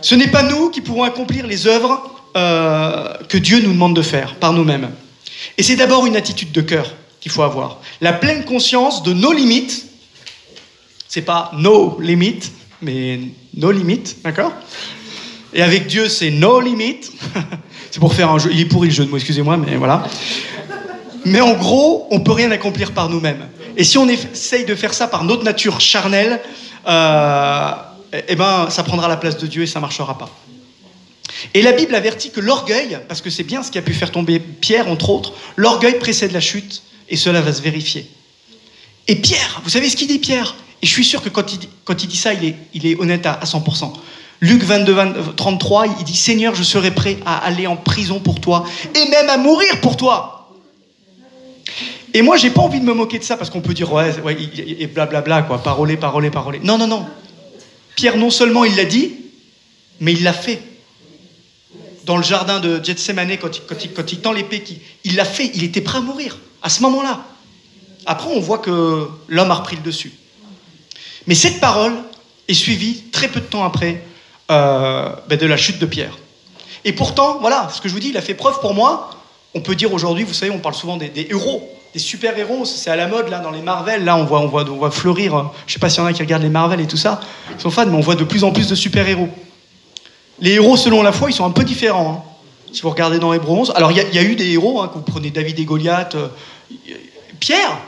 [0.00, 4.02] Ce n'est pas nous qui pourrons accomplir les œuvres euh, que Dieu nous demande de
[4.02, 4.90] faire par nous-mêmes.
[5.58, 7.78] Et c'est d'abord une attitude de cœur qu'il faut avoir.
[8.00, 9.86] La pleine conscience de nos limites.
[11.08, 13.20] C'est pas nos limites, mais
[13.54, 14.52] nos limites, d'accord?
[15.52, 17.12] Et avec Dieu, c'est nos limites.
[17.90, 18.50] c'est pour faire un jeu.
[18.52, 20.04] Il est pourri le jeu de mots, excusez-moi, mais voilà.
[21.24, 23.48] Mais en gros, on peut rien accomplir par nous-mêmes.
[23.76, 26.40] Et si on essaye de faire ça par notre nature charnelle,
[26.88, 27.70] euh,
[28.28, 30.30] eh ben, ça prendra la place de Dieu et ça marchera pas.
[31.54, 34.10] Et la Bible avertit que l'orgueil, parce que c'est bien ce qui a pu faire
[34.10, 38.06] tomber Pierre, entre autres, l'orgueil précède la chute, et cela va se vérifier.
[39.08, 40.54] Et Pierre, vous savez ce qu'il dit Pierre?
[40.82, 42.98] Et je suis sûr que quand il, quand il dit ça, il est, il est
[42.98, 43.92] honnête à, 100%.
[44.40, 44.96] Luc 22,
[45.36, 49.28] 33, il dit Seigneur, je serai prêt à aller en prison pour toi, et même
[49.28, 50.50] à mourir pour toi.
[52.14, 54.18] Et moi, j'ai pas envie de me moquer de ça parce qu'on peut dire, ouais,
[54.20, 56.60] ouais, et blablabla, quoi, parolé, parolé, parolé.
[56.62, 57.06] Non, non, non.
[57.94, 59.14] Pierre, non seulement il l'a dit,
[60.00, 60.60] mais il l'a fait.
[62.04, 64.62] Dans le jardin de Gethsemane, quand il, quand il, tend l'épée,
[65.04, 67.24] il l'a fait, il était prêt à mourir, à ce moment-là.
[68.06, 70.12] Après, on voit que l'homme a repris le dessus.
[71.26, 71.94] Mais cette parole
[72.48, 74.02] est suivie très peu de temps après
[74.50, 76.18] euh, ben, de la chute de Pierre.
[76.84, 79.10] Et pourtant, voilà, ce que je vous dis, il a fait preuve pour moi.
[79.54, 81.62] On peut dire aujourd'hui, vous savez, on parle souvent des héros
[81.92, 84.64] des super-héros, c'est à la mode là dans les Marvel, là on voit, on voit,
[84.68, 86.80] on voit fleurir, euh, je sais pas s'il y en a qui regardent les Marvel
[86.80, 87.20] et tout ça,
[87.54, 89.28] ils sont fans, mais on voit de plus en plus de super-héros.
[90.42, 92.26] Les héros selon la foi, ils sont un peu différents.
[92.26, 92.72] Hein.
[92.74, 95.00] Si vous regardez dans les 11, alors il y, a eu des héros, hein, vous
[95.00, 96.28] prenez David et Goliath, euh,
[97.38, 97.78] Pierre,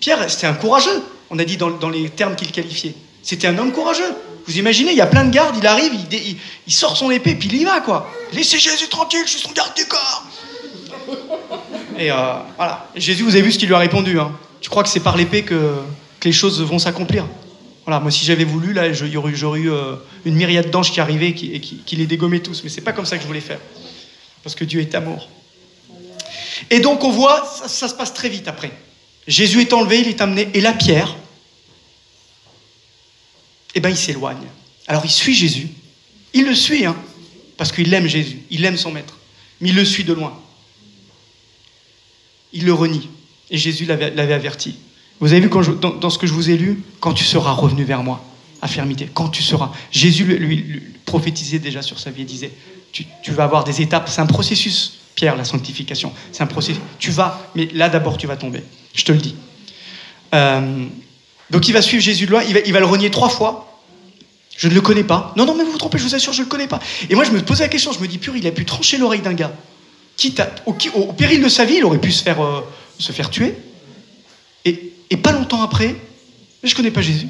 [0.00, 2.94] Pierre c'était un courageux, on a dit dans, les termes qu'il qualifiait.
[3.22, 4.12] C'était un homme courageux.
[4.46, 7.34] Vous imaginez, il y a plein de gardes, il arrive, il, il sort son épée,
[7.34, 8.10] puis il y va quoi.
[8.32, 10.24] Laissez Jésus tranquille, je suis son garde du corps.
[11.98, 12.14] Et euh,
[12.56, 12.88] voilà.
[12.96, 14.18] Jésus, vous avez vu ce qu'il lui a répondu.
[14.18, 14.32] Hein.
[14.60, 15.74] Tu crois que c'est par l'épée que,
[16.24, 17.26] les choses vont s'accomplir?
[17.98, 21.96] Moi si j'avais voulu, là, j'aurais eu euh, une myriade d'anges qui arrivaient et qui,
[21.96, 22.62] les dégommaient tous.
[22.62, 23.58] Mais c'est pas comme ça que je voulais faire.
[24.42, 25.28] Parce que Dieu est amour.
[26.70, 28.70] Et donc on voit, ça, se passe très vite après.
[29.26, 31.16] Jésus est enlevé, il est amené, et la pierre,
[33.74, 34.46] eh ben il s'éloigne.
[34.86, 35.68] Alors il suit Jésus.
[36.32, 36.96] Il le suit, hein,
[37.56, 39.18] parce qu'il aime Jésus, il aime son maître.
[39.60, 40.40] Mais il le suit de loin
[42.52, 43.08] il le renie.
[43.50, 44.76] Et Jésus l'avait averti.
[45.20, 47.84] Vous avez vu quand dans, ce que je vous ai lu, quand tu seras revenu
[47.84, 48.24] vers moi,
[48.62, 49.70] affermité, quand tu seras.
[49.90, 52.52] Jésus lui, prophétisait déjà sur sa vie et disait,
[52.92, 56.80] tu, vas avoir des étapes, c'est un processus, Pierre, la sanctification, c'est un processus.
[56.98, 58.62] Tu vas, mais là d'abord tu vas tomber,
[58.94, 59.34] je te le dis.
[60.34, 60.86] Euh,
[61.50, 63.66] donc il va suivre Jésus de loin, il va, il va le renier trois fois.
[64.56, 65.32] Je ne le connais pas.
[65.36, 66.80] Non, non, mais vous vous trompez, je vous assure, je ne le connais pas.
[67.08, 68.98] Et moi, je me posais la question, je me dis, pur, il a pu trancher
[68.98, 69.52] l'oreille d'un gars
[70.66, 72.60] au, péril de sa vie, il aurait pu se faire, euh,
[72.98, 73.54] se faire tuer.
[74.64, 75.96] Et, pas longtemps après,
[76.62, 77.28] je ne connais pas Jésus.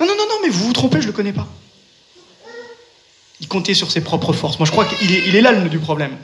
[0.00, 1.48] Non, non, non, non, mais vous vous trompez, je ne le connais pas.
[3.40, 4.58] Il comptait sur ses propres forces.
[4.58, 6.16] Moi, je crois qu'il est, il du problème.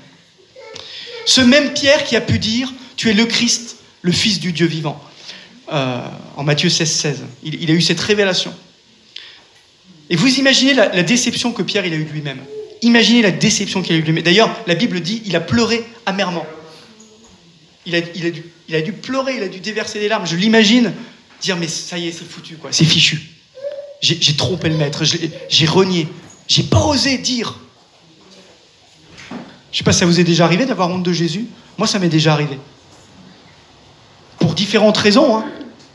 [1.26, 4.66] Ce même Pierre qui a pu dire Tu es le Christ, le Fils du Dieu
[4.66, 5.00] vivant.
[5.72, 6.00] Euh,
[6.36, 7.24] en Matthieu 16, 16.
[7.42, 8.54] Il, a eu cette révélation.
[10.08, 12.40] Et vous imaginez la, déception que Pierre il a eu lui-même.
[12.80, 14.22] Imaginez la déception qu'il a eue.
[14.22, 16.46] D'ailleurs, la Bible dit il a pleuré amèrement.
[17.84, 20.26] Il a, il, a dû, il a dû pleurer, il a dû déverser des larmes.
[20.26, 20.92] Je l'imagine
[21.40, 23.20] dire mais ça y est, c'est foutu, quoi, c'est fichu.
[24.00, 26.06] J'ai trompé le maître, j'ai renié,
[26.46, 27.58] j'ai pas osé dire.
[29.72, 31.46] Je sais pas ça vous est déjà arrivé d'avoir honte de Jésus?
[31.76, 32.58] Moi, ça m'est déjà arrivé.
[34.38, 35.36] Pour différentes raisons.
[35.36, 35.44] Hein.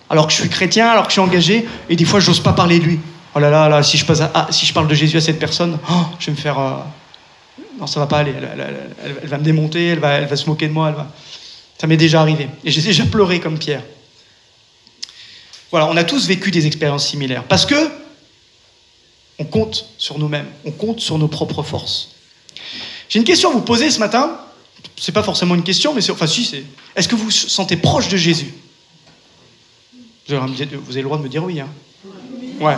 [0.09, 2.53] Alors que je suis chrétien, alors que je suis engagé, et des fois, j'ose pas
[2.53, 2.99] parler de lui.
[3.35, 4.05] Oh là là, là si, je
[4.51, 6.59] si je parle de Jésus à cette personne, oh, je vais me faire.
[6.59, 6.73] Euh,
[7.79, 8.33] non, ça va pas aller.
[8.37, 10.89] Elle, va me démonter, elle va, elle va se moquer de moi.
[10.89, 11.11] Elle va...
[11.83, 12.47] Ça m'est déjà arrivé.
[12.63, 13.83] Et j'ai déjà pleuré comme Pierre.
[15.69, 17.43] Voilà, on a tous vécu des expériences similaires.
[17.43, 17.75] Parce que
[19.37, 22.11] on compte sur nous-mêmes, on compte sur nos propres forces.
[23.09, 24.39] J'ai une question à vous poser ce matin.
[24.95, 26.13] C'est pas forcément une question, mais c'est.
[26.13, 26.63] Enfin, si, c'est.
[26.95, 28.53] Est-ce que vous vous sentez proche de Jésus?
[30.29, 31.59] Vous avez, le droit de me dire oui.
[31.59, 31.67] Hein.
[32.61, 32.77] Ouais.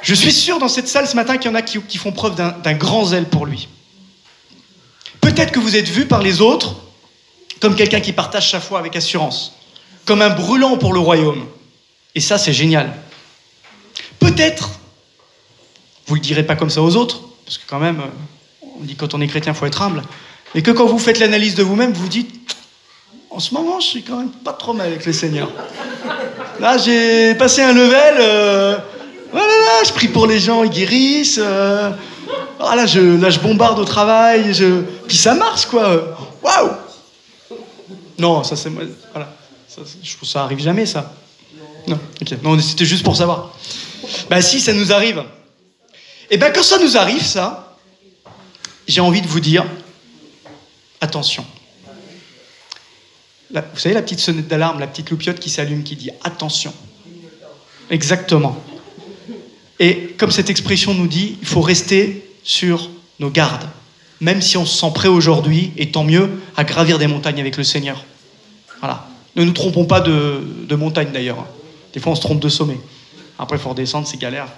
[0.00, 2.36] Je suis sûr dans cette salle ce matin qu'il y en a qui, font preuve
[2.36, 3.66] d'un grand zèle pour lui.
[5.20, 6.76] Peut-être que vous êtes vu par les autres
[7.60, 9.52] comme quelqu'un qui partage sa foi avec assurance,
[10.06, 11.44] comme un brûlant pour le royaume.
[12.14, 12.92] Et ça, c'est génial.
[14.18, 14.70] Peut-être,
[16.06, 18.84] vous ne le direz pas comme ça aux autres, parce que quand même, euh, on
[18.84, 20.02] dit quand on est chrétien, il faut être humble,
[20.54, 22.34] mais que quand vous faites l'analyse de vous-même, vous dites,
[23.30, 25.50] en ce moment, je suis quand même pas trop mal avec le Seigneur.
[26.58, 28.16] Là, j'ai passé un level.
[28.18, 28.76] Euh,
[29.30, 31.38] voilà, je prie pour les gens, ils guérissent.
[31.40, 31.92] Euh,
[32.58, 34.52] ah, là, je, là, je bombarde au travail.
[34.52, 34.82] Je...
[35.06, 36.18] Puis ça marche, quoi.
[36.42, 36.70] Waouh
[38.20, 38.68] Non, ça, c'est.
[38.68, 39.34] Voilà.
[40.02, 41.14] Je trouve ça arrive jamais, ça.
[41.86, 42.42] Non, ok.
[42.42, 43.56] Non, c'était juste pour savoir.
[44.28, 45.24] Bah, si, ça nous arrive.
[46.30, 47.78] Et ben, quand ça nous arrive, ça,
[48.86, 49.64] j'ai envie de vous dire
[51.00, 51.44] attention.
[53.50, 56.74] vous savez, la petite sonnette d'alarme, la petite loupiote qui s'allume, qui dit attention.
[57.88, 58.62] Exactement.
[59.78, 63.68] Et comme cette expression nous dit, il faut rester sur nos gardes,
[64.20, 67.56] même si on se sent prêt aujourd'hui, et tant mieux, à gravir des montagnes avec
[67.56, 68.04] le Seigneur.
[68.80, 69.06] Voilà.
[69.36, 71.46] Ne nous trompons pas de, montagne d'ailleurs.
[71.92, 72.78] Des fois, on se trompe de sommet.
[73.38, 74.48] Après, il faut redescendre, c'est galère.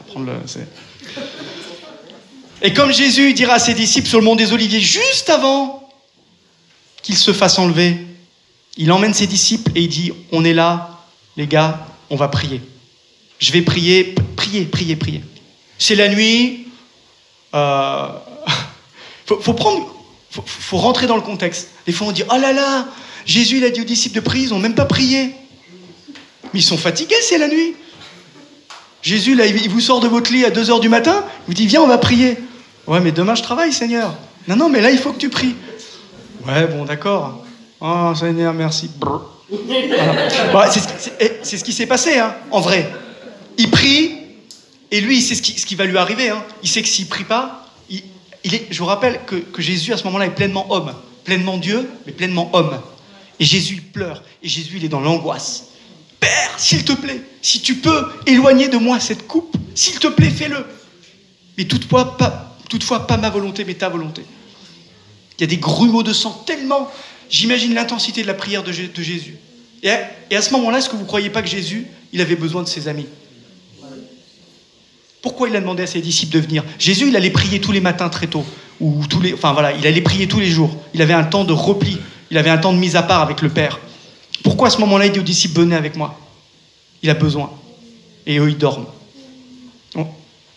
[2.62, 5.88] Et comme Jésus dira à ses disciples sur le mont des Oliviers, juste avant
[7.02, 7.96] qu'il se fasse enlever,
[8.76, 11.00] il emmène ses disciples et il dit, on est là,
[11.36, 12.60] les gars, on va prier.
[13.38, 15.22] Je vais prier, prier, prier, prier.
[15.78, 16.68] C'est la nuit.
[17.54, 18.08] Euh,
[19.40, 19.94] faut, prendre,
[20.30, 21.68] faut, rentrer dans le contexte.
[21.86, 22.86] Des fois, on dit, oh là là,
[23.24, 25.34] Jésus, il a dit aux disciples de prier, ils n'ont même pas prié.
[26.52, 27.74] Mais ils sont fatigués, c'est la nuit.
[29.02, 31.54] Jésus, là, il vous sort de votre lit à 2 h du matin, il vous
[31.54, 32.36] dit, viens, on va prier.
[32.86, 34.14] Ouais, mais demain, je travaille, Seigneur.
[34.48, 35.54] Non, non, mais là, il faut que tu pries.
[36.46, 37.44] Ouais, bon, d'accord.
[37.80, 38.90] Oh, Seigneur, merci.
[41.20, 42.90] Eh, c'est ce qui s'est passé, hein, en vrai.
[43.58, 44.18] Il prie,
[44.90, 46.30] et lui, il sait ce qui, va lui arriver.
[46.30, 46.42] Hein.
[46.62, 47.61] Il sait que s'il prie pas,
[48.44, 50.94] je vous rappelle que, Jésus, à ce moment-là, est pleinement homme.
[51.24, 52.80] Pleinement Dieu, mais pleinement homme.
[53.38, 54.22] Et Jésus, il pleure.
[54.42, 55.68] Et Jésus, il est dans l'angoisse.
[56.18, 60.30] Père, s'il te plaît, si tu peux éloigner de moi cette coupe, s'il te plaît,
[60.30, 60.64] fais-le.
[61.58, 64.22] Mais toutefois pas, toutefois, pas ma volonté, mais ta volonté.
[65.38, 66.90] Il y a des grumeaux de sang tellement.
[67.28, 69.36] J'imagine l'intensité de la prière de, Jésus.
[69.82, 72.62] Et à, ce moment-là, est-ce que vous ne croyez pas que Jésus, il avait besoin
[72.62, 73.06] de ses amis?
[75.22, 77.80] Pourquoi il a demandé à ses disciples de venir Jésus, il allait prier tous les
[77.80, 78.44] matins très tôt.
[78.80, 80.76] Ou tous les, enfin voilà, il allait prier tous les jours.
[80.92, 81.98] Il avait un temps de repli.
[82.30, 83.78] Il avait un temps de mise à part avec le Père.
[84.42, 86.18] Pourquoi à ce moment-là, il dit aux disciples, venez avec moi
[87.02, 87.50] Il a besoin.
[88.26, 88.86] Et eux, ils dorment.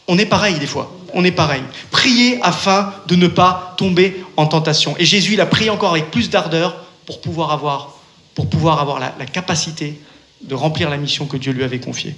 [0.07, 0.91] On est pareil des fois.
[1.13, 1.63] On est pareil.
[1.91, 4.95] Priez afin de ne pas tomber en tentation.
[4.99, 6.75] Et Jésus, il a prié encore avec plus d'ardeur
[7.05, 7.97] pour pouvoir avoir,
[8.33, 9.99] pour pouvoir avoir la, capacité
[10.41, 12.15] de remplir la mission que Dieu lui avait confiée.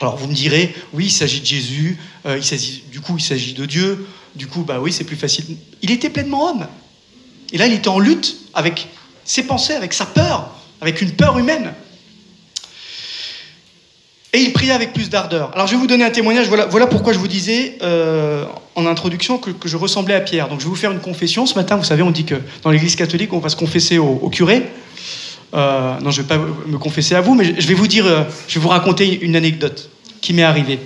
[0.00, 3.22] Alors vous me direz, oui, il s'agit de Jésus, euh, il s'agit, du coup il
[3.22, 5.44] s'agit de Dieu, du coup bah oui c'est plus facile.
[5.82, 6.66] Il était pleinement homme.
[7.52, 8.88] Et là il était en lutte avec
[9.24, 11.72] ses pensées, avec sa peur, avec une peur humaine.
[14.36, 15.50] Et il priait avec plus d'ardeur.
[15.54, 19.38] Alors je vais vous donner un témoignage, voilà, pourquoi je vous disais euh, en introduction
[19.38, 20.48] que, je ressemblais à Pierre.
[20.48, 21.46] Donc je vais vous faire une confession.
[21.46, 24.28] Ce matin, vous savez, on dit que dans l'église catholique, on va se confesser au,
[24.28, 24.64] curé.
[25.56, 28.06] Euh, non, je ne vais pas me confesser à vous, mais je vais vous dire,
[28.06, 29.90] euh, je vais vous raconter une anecdote
[30.20, 30.78] qui m'est arrivée.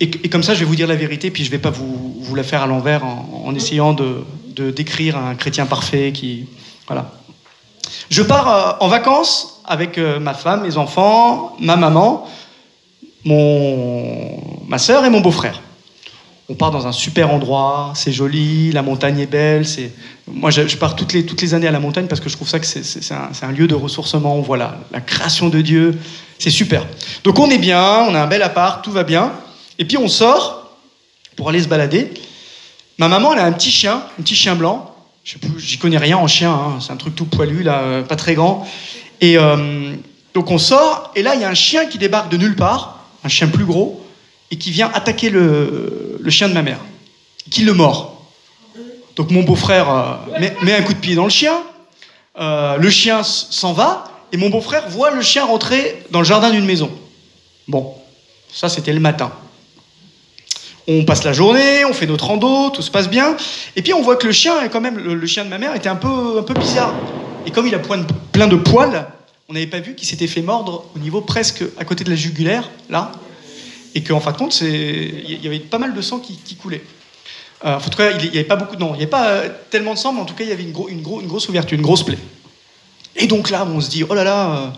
[0.00, 2.34] Et, comme ça, je vais vous dire la vérité, puis je ne vais pas vous,
[2.36, 6.46] la faire à l'envers en, essayant de, de, décrire un chrétien parfait qui,
[6.86, 7.10] voilà.
[8.10, 12.28] Je pars euh, en vacances avec euh, ma femme, mes enfants, ma maman,
[13.24, 14.40] mon...
[14.68, 15.60] ma sœur et mon beau-frère.
[16.50, 19.66] On part dans un super endroit, c'est joli, la montagne est belle.
[19.66, 19.92] C'est...
[20.26, 22.48] Moi, je, pars toutes les, toutes les années à la montagne parce que je trouve
[22.48, 24.40] ça que c'est, un, lieu de ressourcement.
[24.40, 25.98] Voit la, création de Dieu,
[26.38, 26.86] c'est super.
[27.22, 29.32] Donc on est bien, on a un bel appart, tout va bien.
[29.78, 30.78] Et puis on sort
[31.36, 32.10] pour aller se balader.
[32.96, 34.94] Ma maman, elle a un petit chien, un petit chien blanc.
[35.24, 36.78] Je j'y connais rien en chien, hein.
[36.80, 38.66] c'est un truc tout poilu, là, euh, pas très grand.
[39.20, 39.94] Et euh,
[40.32, 43.04] donc on sort, et là, il y a un chien qui débarque de nulle part,
[43.22, 43.97] un chien plus gros,
[44.50, 46.80] et qui vient attaquer le, chien de ma mère,
[47.50, 48.26] qui le mord.
[49.16, 51.54] Donc mon beau-frère euh, met, un coup de pied dans le chien,
[52.36, 56.64] le chien s'en va, et mon beau-frère voit le chien rentrer dans le jardin d'une
[56.64, 56.90] maison.
[57.66, 57.94] Bon,
[58.52, 59.32] ça c'était le matin.
[60.86, 63.36] On passe la journée, on fait notre rando, tout se passe bien.
[63.76, 65.90] Et puis on voit que le chien, quand même, le, chien de ma mère était
[65.90, 66.94] un peu, un peu bizarre.
[67.44, 69.06] Et comme il a plein de poils,
[69.48, 72.16] on n'avait pas vu qu'il s'était fait mordre au niveau presque à côté de la
[72.16, 73.12] jugulaire, là.
[73.94, 76.82] Et qu'en fin de compte, il y avait pas mal de sang qui, coulait.
[77.64, 78.76] Euh, en tout cas, il n'y avait pas beaucoup.
[78.76, 80.52] Non, il n'y avait pas euh, tellement de sang, mais en tout cas, il y
[80.52, 82.18] avait une, grosse ouverture, une grosse plaie.
[83.16, 84.72] Et donc là, on se dit, oh là là,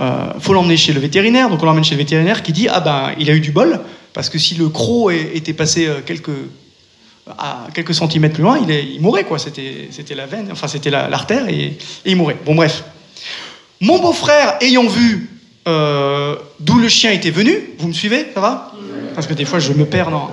[0.00, 1.48] euh, faut l'emmener chez le vétérinaire.
[1.48, 3.80] Donc on l'emmène chez le vétérinaire qui dit, ah ben, il a eu du bol,
[4.12, 6.30] parce que si le croc était passé euh, quelques,
[7.26, 9.38] à quelques centimètres plus loin, il, il mourrait, quoi.
[9.38, 12.38] C'était, la veine, enfin, c'était l'artère, et, il mourait.
[12.44, 12.84] Bon, bref.
[13.80, 15.28] Mon beau-frère, ayant vu
[15.68, 18.72] euh, d'où le chien était venu, vous me suivez, ça va?
[19.14, 20.30] Parce que des fois, je me perds dans...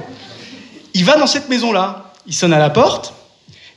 [0.93, 3.13] Il va dans cette maison-là, il sonne à la porte,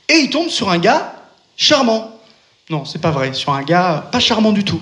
[0.09, 1.13] et il tombe sur un gars
[1.57, 2.11] charmant.
[2.69, 4.81] Non, c'est pas vrai, sur un gars pas charmant du tout.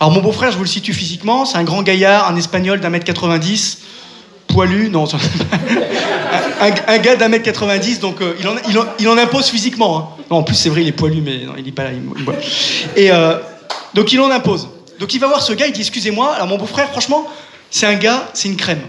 [0.00, 2.90] Alors mon beau-frère, je vous le situe physiquement, c'est un grand gaillard, un espagnol d'un
[2.90, 3.78] mètre 90,
[4.46, 5.04] poilu, non,
[6.60, 8.46] un, gars d'un mètre 90, donc euh, il,
[8.78, 9.98] en, il, en, impose physiquement.
[9.98, 10.22] Hein.
[10.30, 11.90] Non, en plus c'est vrai, il est poilu, mais non, il n'est pas là.
[12.96, 13.38] et euh,
[13.94, 14.68] donc il en impose.
[14.98, 17.26] Donc il va voir ce gars, il dit excusez-moi, alors mon beau-frère, franchement,
[17.70, 18.82] c'est un gars, c'est une crème.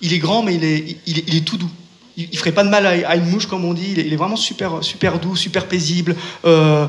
[0.00, 1.70] Il est grand, mais il est, il est, tout doux.
[2.16, 3.94] Il, ne ferait pas de mal à, une mouche, comme on dit.
[3.96, 6.14] Il est, vraiment super, super doux, super paisible.
[6.44, 6.86] Euh,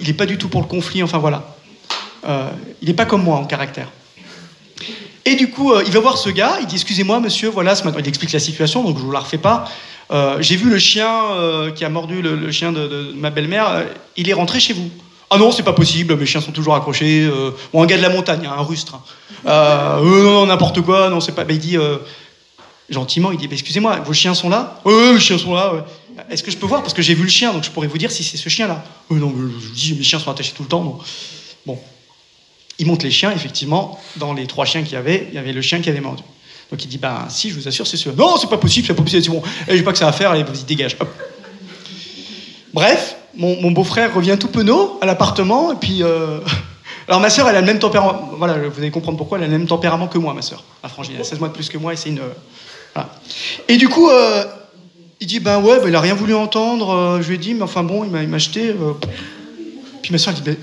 [0.00, 1.02] il n'est pas du tout pour le conflit.
[1.02, 1.56] Enfin voilà.
[2.82, 3.88] il n'est pas comme moi en caractère.
[5.26, 7.84] Et du coup, euh, il va voir ce gars, il dit Excusez-moi, monsieur, voilà, ce
[7.84, 7.98] matin.
[8.00, 9.64] Il explique la situation, donc je ne vous la refais pas.
[10.10, 13.84] Euh, j'ai vu le chien euh, qui a mordu le, chien de, ma belle-mère,
[14.16, 14.90] il est rentré chez vous.
[15.34, 17.28] Ah non, c'est pas possible, mes chiens sont toujours accrochés.
[17.72, 19.00] bon, un gars de la montagne, un rustre.
[19.44, 20.00] Hein.
[20.02, 21.44] non, n'importe quoi, non, c'est pas.
[21.48, 21.76] il dit
[22.90, 24.80] Gentiment, il dit bah, Excusez-moi, vos chiens sont là?
[24.84, 25.74] Oui, oui, les chiens sont là.
[25.74, 25.80] ouais.
[26.30, 26.82] Est-ce que je peux voir?
[26.82, 28.84] Parce que j'ai vu le chien, donc je pourrais vous dire si c'est ce chien-là.
[29.10, 30.84] Euh, non, je vous dis, mes chiens sont attachés tout le temps.
[30.84, 31.00] donc.
[31.66, 31.78] Bon.
[32.78, 35.52] Il monte les chiens, effectivement, dans les trois chiens qu'il y avait, il y avait
[35.52, 36.24] le chien qui avait mordu.
[36.70, 38.14] Donc il dit Ben, si, je vous assure, c'est sûr.
[38.16, 39.42] Non, c'est pas possible, c'est pas possible, c'est bon.
[39.68, 40.96] Eh, J'ai pas que ça à faire, allez, vas-y, dégage.
[42.72, 46.02] Bref, mon, beau-frère revient tout penaud à l'appartement, et puis.
[46.02, 46.40] euh,
[47.06, 48.30] Alors ma sœur, elle a le même tempérament.
[48.38, 50.64] Voilà, vous allez comprendre pourquoi elle a le même tempérament que moi, ma sœur.
[50.82, 53.02] Ma frangine, elle a 16 mois de plus que moi, et euh.
[53.68, 54.44] Et du coup, euh,
[55.20, 57.20] il dit Ben ouais, ben, il a rien voulu entendre.
[57.20, 58.74] je lui ai dit, mais enfin bon, il m'a acheté.
[60.02, 60.56] Puis ma sœur, elle dit Ben.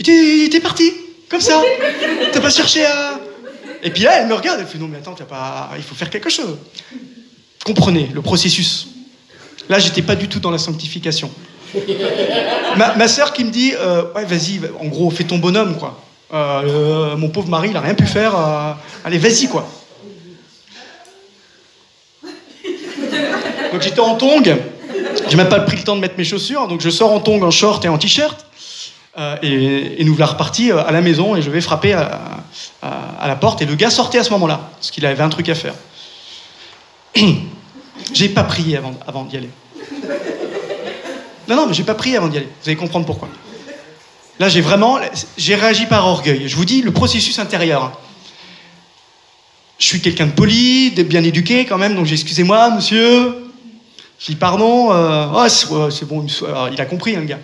[0.00, 0.92] Il était, parti,
[1.28, 1.62] comme ça.
[2.32, 3.20] T'as pas cherché à.
[3.84, 5.70] Et puis là, elle me regarde, elle fait Non, mais attends, pas...
[5.76, 6.56] il faut faire quelque chose.
[7.64, 8.88] Comprenez le processus.
[9.68, 11.30] Là, j'étais pas du tout dans la sanctification.
[12.76, 16.00] Ma, ma sœur qui me dit euh, Ouais, vas-y, en gros, fais ton bonhomme, quoi.
[16.32, 16.62] Euh,
[17.12, 18.34] euh, mon pauvre mari, il a rien pu faire.
[19.04, 19.66] allez, vas-y, quoi.
[23.72, 24.42] Donc j'étais en tongs.
[25.28, 27.42] J'ai même pas pris le temps de mettre mes chaussures, donc je sors en tongs,
[27.42, 28.44] en short et en t-shirt.
[29.42, 32.20] Et, et nous voilà repartis à la maison et je vais frapper à,
[32.82, 33.60] à- à la porte.
[33.62, 35.74] Et le gars sortait à ce moment-là, parce qu'il avait un truc à faire.
[38.14, 39.50] j'ai pas prié avant, avant d'y aller.
[41.48, 42.48] Non, non, mais j'ai pas prié avant d'y aller.
[42.62, 43.28] Vous allez comprendre pourquoi.
[44.38, 44.98] Là, j'ai vraiment,
[45.36, 46.48] j'ai réagi par orgueil.
[46.48, 47.82] Je vous dis, le processus intérieur.
[47.84, 47.92] hein.
[49.78, 53.34] Je suis quelqu'un de poli, de bien éduqué quand même, donc j'ai excusez-moi, monsieur.
[54.20, 54.92] Je dis pardon.
[54.92, 56.24] euh, oh, c'est bon,
[56.72, 57.40] il a compris, hein, le gars.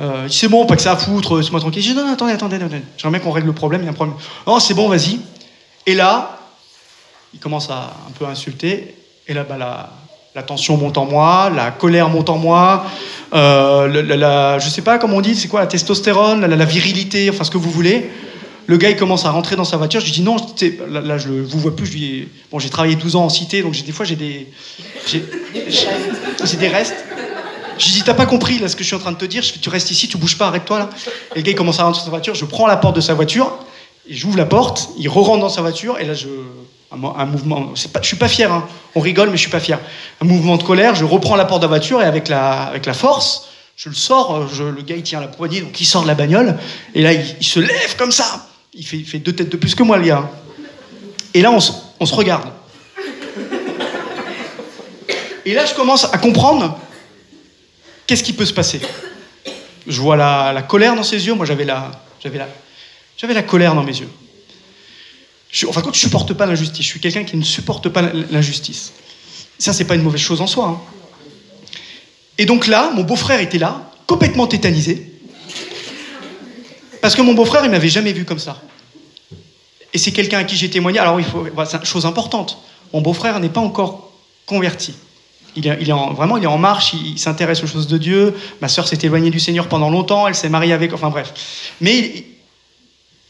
[0.00, 1.82] Euh, c'est bon, pas que ça à foutre, c'est moi tranquille.
[1.82, 2.82] Je dis non, non, attendez, attendez, attendez.
[2.96, 4.16] J'aimerais qu'on règle le problème, il y a un problème.
[4.46, 5.20] Non, c'est bon, vas-y.
[5.86, 6.38] Et là,
[7.34, 8.94] il commence à un peu insulter.
[9.26, 9.90] Et là, bah, la,
[10.34, 12.86] la tension monte en moi, la colère monte en moi,
[13.34, 17.28] euh, la, la- je sais pas comment on dit, c'est quoi, la testostérone, la, virilité,
[17.30, 18.10] enfin ce que vous voulez.
[18.66, 20.00] Le gars, il commence à rentrer dans sa voiture.
[20.00, 20.36] Je lui dis non,
[20.88, 21.86] là, là, je vous vois plus.
[21.86, 24.46] Je bon, j'ai travaillé 12 ans en cité, donc des fois j'ai des,
[25.06, 25.22] j'ai,
[26.56, 27.04] des restes.
[27.78, 29.24] Je lui dis, t'as pas compris là ce que je suis en train de te
[29.24, 29.42] dire.
[29.42, 30.90] Je tu restes ici, tu bouges pas, arrête-toi là.
[31.34, 32.34] Et le gars, il commence à rentrer dans sa voiture.
[32.34, 33.58] Je prends la porte de sa voiture
[34.08, 34.90] j'ouvre la porte.
[34.98, 36.28] Il re-rentre dans sa voiture et là, je,
[36.92, 37.72] un, mo- un mouvement.
[37.92, 38.52] Pas, je suis pas fier.
[38.52, 38.66] hein.
[38.94, 39.78] On rigole, mais je suis pas fier.
[40.20, 40.94] Un mouvement de colère.
[40.94, 43.94] Je reprends la porte de la voiture et avec la, avec la force, je le
[43.94, 44.34] sors.
[44.34, 46.58] euh, je- le gars, il tient la poignée, donc il sort de la bagnole.
[46.94, 48.48] Et là, il, se lève comme ça.
[48.74, 50.30] Il fait, deux têtes de plus que moi, le gars.
[51.34, 51.58] Et là, on,
[52.00, 52.48] on se regarde.
[55.44, 56.78] Et là, je commence à comprendre
[58.06, 58.80] qu'est-ce qui peut se passer.
[59.86, 61.34] Je vois la, la colère dans ses yeux.
[61.34, 61.90] Moi, j'avais la,
[62.24, 62.48] la,
[63.18, 64.08] j'avais la colère dans mes yeux.
[65.68, 68.92] Enfin, quand je supporte pas l'injustice, je suis quelqu'un qui ne supporte pas l'injustice.
[69.58, 70.66] Ça, c'est pas une mauvaise chose en soi.
[70.66, 70.80] hein.
[72.38, 75.12] Et donc là, mon beau-frère était là, complètement tétanisé,
[77.00, 78.62] parce que mon beau-frère, il m'avait jamais vu comme ça.
[79.92, 80.98] Et c'est quelqu'un à qui j'ai témoigné.
[80.98, 82.58] Alors, il faut, une chose importante.
[82.94, 84.12] Mon beau-frère n'est pas encore
[84.46, 84.94] converti.
[85.54, 87.86] Il est, il est en- vraiment, il est en marche, il, il s'intéresse aux choses
[87.88, 88.34] de Dieu.
[88.62, 91.34] Ma sœur s'est éloignée du Seigneur pendant longtemps, elle s'est mariée avec, enfin bref.
[91.82, 92.24] Mais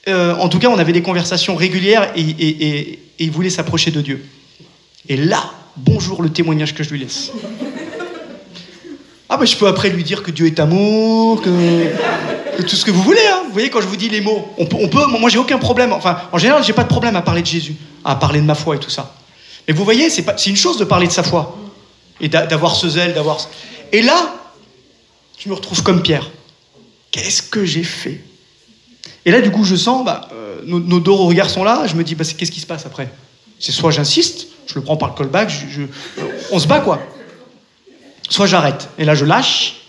[0.09, 4.25] euh, en tout cas, on avait des conversations régulières et, il voulait s'approcher de Dieu.
[5.09, 5.45] Et là,
[5.77, 7.31] bonjour le témoignage que je lui laisse.
[9.29, 12.91] Ah ben je peux après lui dire que Dieu est amour, que, tout ce que
[12.91, 13.25] vous voulez.
[13.33, 13.45] Hein.
[13.47, 15.59] Vous voyez quand je vous dis les mots, on peut, on peut moi j'ai aucun
[15.59, 15.93] problème.
[15.93, 18.55] Enfin, en général, j'ai pas de problème à parler de Jésus, à parler de ma
[18.55, 19.15] foi et tout ça.
[19.67, 21.57] Mais vous voyez, c'est une chose de parler de sa foi
[22.21, 23.38] et d'a- d'avoir ce zèle, d'avoir.
[23.93, 24.35] Et là,
[25.38, 26.29] je me retrouve comme Pierre.
[27.12, 28.21] Qu'est-ce que j'ai fait?
[29.24, 31.87] Et là, du coup, je sens, bah, euh, nos, nos deux regards sont là.
[31.87, 33.08] Je me dis, bah, qu'est-ce qui se passe après?
[33.62, 35.82] C'est soit j'insiste, je le prends par le callback, je,
[36.50, 37.00] on se bat quoi.
[38.28, 38.88] Soit j'arrête.
[38.98, 39.82] Et là, je lâche.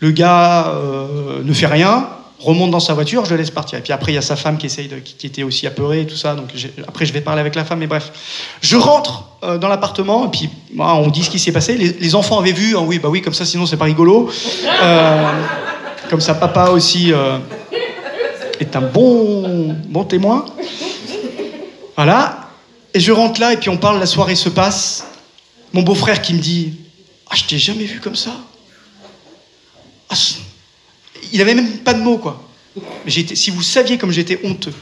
[0.00, 3.80] Le gars euh, ne fait rien, remonte dans sa voiture, je le laisse partir.
[3.80, 6.06] Et puis après, il y a sa femme qui essaye qui, était aussi apeurée et
[6.06, 6.34] tout ça.
[6.34, 6.50] Donc
[6.86, 7.80] après, je vais parler avec la femme.
[7.80, 8.12] Mais bref,
[8.62, 11.76] je rentre euh, dans l'appartement et puis bah, on dit ce qui s'est passé.
[11.76, 12.76] Les, enfants avaient vu.
[12.76, 14.30] Ah oui, bah oui, comme ça, sinon c'est pas rigolo.
[16.08, 17.38] Comme ça, papa aussi euh,
[18.60, 20.46] est un bon bon témoin.
[21.96, 22.48] Voilà.
[22.94, 23.98] Et je rentre là et puis on parle.
[24.00, 25.06] La soirée se passe.
[25.72, 26.74] Mon beau-frère qui me dit
[27.30, 28.32] Ah, je t'ai jamais vu comme ça.
[30.10, 30.14] Ah,
[31.32, 32.42] il avait même pas de mots, quoi.
[33.06, 34.72] J'étais- si vous saviez comme j'étais honteux.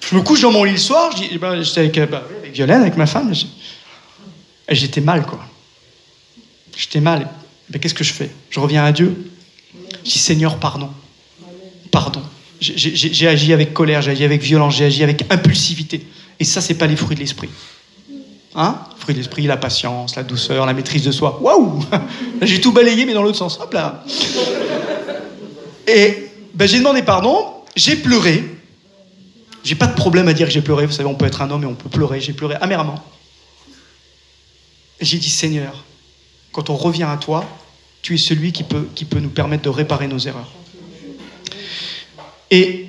[0.00, 2.52] Je me couche dans mon lit le soir, eh ben, j'étais avec, euh, bah, avec
[2.52, 3.32] Violaine, avec ma femme,
[4.68, 5.40] j'étais mal, quoi.
[6.76, 7.30] J'étais mal.
[7.70, 8.30] Mais qu'est-ce que je fais?
[8.50, 9.30] Je reviens à Dieu.
[10.04, 10.90] Je dis, Seigneur, pardon.
[11.90, 12.22] Pardon.
[12.60, 16.06] J'ai- agi avec colère, j'ai agi avec violence, j'ai agi avec impulsivité.
[16.40, 17.50] Et ça, c'est pas les fruits de l'esprit.
[18.54, 18.78] Hein?
[18.98, 21.38] Fruits de l'esprit, la patience, la douceur, la maîtrise de soi.
[21.42, 21.84] Waouh
[22.42, 23.58] J'ai tout balayé, mais dans l'autre sens.
[23.60, 24.04] Hop là
[25.86, 27.46] Et ben, j'ai demandé pardon,
[27.76, 28.44] j'ai pleuré.
[29.64, 30.86] J'ai pas de problème à dire que j'ai pleuré.
[30.86, 32.20] Vous savez, on peut être un homme et on peut pleurer.
[32.20, 33.02] J'ai pleuré amèrement.
[35.00, 35.84] J'ai dit, Seigneur,
[36.52, 37.44] quand on revient à toi,
[38.04, 38.86] tu es celui qui peut,
[39.18, 40.52] nous permettre de réparer nos erreurs.
[42.50, 42.86] Et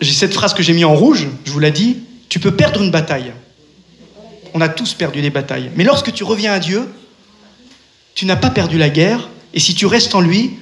[0.00, 1.98] j'ai cette phrase que j'ai mis en rouge, je vous l'ai dit,
[2.28, 3.32] tu peux perdre une bataille.
[4.54, 5.72] On a tous perdu des batailles.
[5.74, 6.88] Mais lorsque tu reviens à Dieu,
[8.14, 10.58] tu n'as pas perdu la guerre, et si tu restes en lui,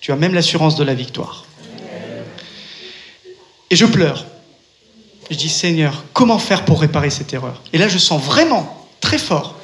[0.00, 1.44] tu as même l'assurance de la victoire.
[3.68, 4.24] Et je pleure.
[5.30, 7.60] Je dis, Seigneur, comment faire pour réparer cette erreur?
[7.74, 9.58] Et là, je sens vraiment très fort,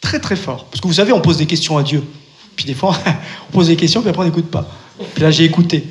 [0.00, 0.64] très très fort.
[0.64, 2.02] Parce que vous savez, on pose des questions à Dieu.
[2.58, 2.92] Puis des fois,
[3.48, 4.68] on pose des questions, puis après, on n'écoute pas.
[5.14, 5.84] Puis là, j'ai écouté.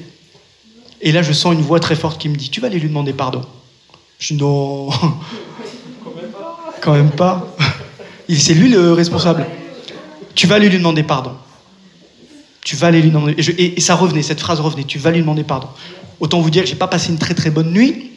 [1.00, 2.90] Et là, je sens une voix très forte qui me dit, tu vas aller lui
[2.90, 3.42] demander pardon.
[4.20, 4.90] Je dis, non.
[6.82, 7.48] Quand même pas.
[8.30, 9.48] C'est lui le responsable.
[10.36, 11.32] Tu vas aller lui demander pardon.
[12.66, 13.32] Tu vas aller lui demander.
[13.32, 14.84] Et, et, ça revenait, cette phrase revenait.
[14.84, 15.70] Tu vas lui demander pardon.
[16.20, 18.12] Autant vous dire que j'ai pas passé une très très bonne nuit.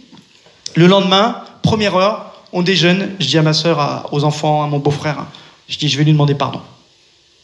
[0.75, 3.11] Le lendemain, première heure, on déjeune.
[3.21, 5.27] Je dis à ma soeur, aux enfants, à mon beau-frère,
[5.69, 6.61] je dis, je vais lui demander pardon.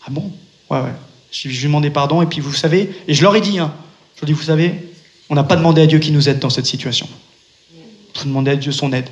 [0.04, 0.32] Ah bon?
[0.71, 0.93] Ouais, ouais.
[1.31, 3.73] Je, lui ai demandé pardon, et puis vous savez, et je leur ai dit, hein.
[4.14, 4.75] je leur ai dit, vous savez,
[5.29, 7.09] on n'a pas demandé à Dieu qui nous aide dans cette situation.
[8.17, 9.09] On a demandé à Dieu son aide.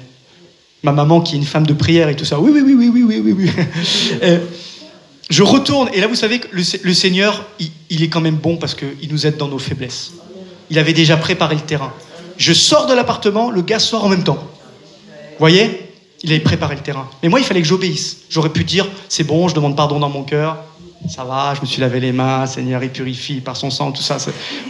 [0.83, 2.91] Ma maman, qui est une femme de prière et tout ça, oui, oui, oui, oui,
[2.91, 3.51] oui, oui, oui.
[3.57, 3.65] oui.
[4.23, 4.39] Euh,
[5.31, 8.57] je retourne, et là, vous savez que le, Seigneur, il, il, est quand même bon
[8.57, 10.13] parce qu'il nous aide dans nos faiblesses.
[10.71, 11.93] Il avait déjà préparé le terrain.
[12.37, 14.35] Je sors de l'appartement, le gars sort en même temps.
[14.37, 15.81] Vous voyez?
[16.23, 17.09] Il avait préparé le terrain.
[17.23, 18.19] Mais moi, il fallait que j'obéisse.
[18.31, 20.59] J'aurais pu dire, c'est bon, je demande pardon dans mon cœur,
[21.09, 24.03] ça va, je me suis lavé les mains, Seigneur, il purifie par son sang, tout
[24.03, 24.17] ça.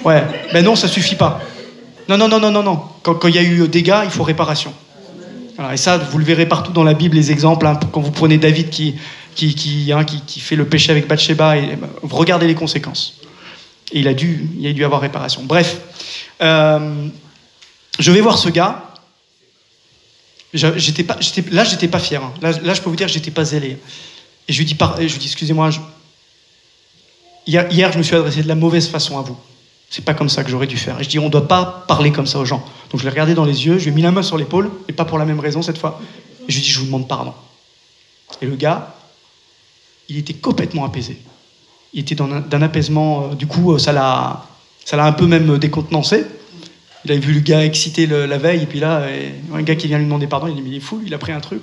[0.04, 1.40] Ouais, mais non, ça suffit pas.
[2.08, 2.82] Non, non, non, non, non, non.
[3.02, 4.74] Quand, il y a eu dégâts, il faut réparation.
[5.72, 7.66] et ça, vous le verrez partout dans la Bible, les exemples.
[7.66, 8.96] Hein, quand vous prenez David qui,
[9.36, 13.20] qui, qui, hein, qui, fait le péché avec Bathsheba, et, vous regardez les conséquences.
[13.92, 15.44] Et il a dû, il a dû avoir réparation.
[15.44, 15.80] Bref,
[16.42, 17.06] euh,
[17.98, 18.82] je vais voir ce gars.
[20.52, 21.16] J'étais pas,
[21.50, 22.22] là, j'étais pas fier.
[22.22, 22.32] Hein.
[22.40, 23.78] Là, je peux vous dire j'étais pas zélé.
[24.46, 25.70] Et je lui dis, je lui dis excusez-moi,
[27.46, 29.36] hier, je me suis adressé de la mauvaise façon à vous.
[29.90, 31.00] C'est pas comme ça que j'aurais dû faire.
[31.00, 32.64] Et je dis, on ne doit pas parler comme ça aux gens.
[32.90, 34.70] Donc je l'ai regardé dans les yeux, je lui ai mis la main sur l'épaule,
[34.88, 36.00] et pas pour la même raison cette fois.
[36.48, 37.32] Et je lui ai dit, je vous demande pardon.
[38.42, 38.94] Et le gars,
[40.08, 41.18] il était complètement apaisé.
[41.92, 44.46] Il était d'un apaisement, euh, du coup, euh, ça l'a
[44.92, 46.26] un peu même décontenancé.
[47.04, 49.06] Il avait vu le gars excité la veille, et puis là,
[49.52, 51.18] un gars qui vient lui demander pardon, il dit Mais il est fou, il a
[51.18, 51.62] pris un truc.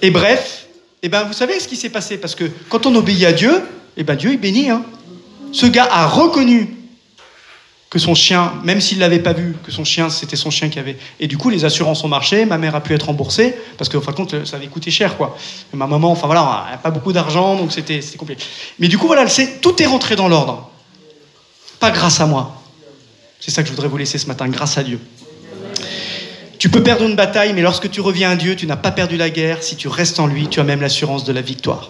[0.00, 0.66] Et bref,
[1.00, 3.32] et eh ben, vous savez ce qui s'est passé Parce que quand on obéit à
[3.32, 3.62] Dieu,
[3.98, 4.70] eh ben, Dieu est béni.
[4.70, 4.84] Hein.
[5.52, 6.74] Ce gars a reconnu
[7.90, 10.68] que son chien, même s'il ne l'avait pas vu, que son chien, c'était son chien
[10.68, 10.98] qui avait.
[11.20, 14.02] Et du coup, les assurances ont marché, ma mère a pu être remboursée, parce qu'en
[14.02, 15.36] fin de compte, ça avait coûté cher, quoi.
[15.72, 18.44] ma maman, enfin voilà, elle n'a pas beaucoup d'argent, donc c'était compliqué.
[18.78, 19.24] Mais du coup, voilà,
[19.62, 20.70] tout est rentré dans l'ordre.
[21.80, 22.62] Pas grâce à moi.
[23.40, 25.00] C'est ça que je voudrais vous laisser ce matin, grâce à Dieu.
[26.58, 29.16] Tu peux perdre une bataille, mais lorsque tu reviens à Dieu, tu n'as pas perdu
[29.16, 29.62] la guerre.
[29.62, 31.88] Si tu restes en lui, tu as même l'assurance de la victoire.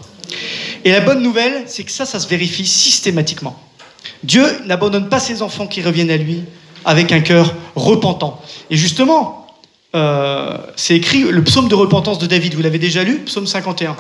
[0.85, 3.59] Et la bonne nouvelle, c'est que ça, ça se vérifie systématiquement.
[4.23, 6.43] Dieu n'abandonne pas ses enfants qui reviennent à lui
[6.85, 8.41] avec un cœur repentant.
[8.71, 9.47] Et justement,
[9.95, 13.97] euh, c'est écrit le psaume de repentance de David, vous l'avez déjà lu, psaume 51.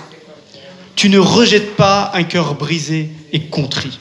[0.96, 3.98] Tu ne rejettes pas un cœur brisé et contrit.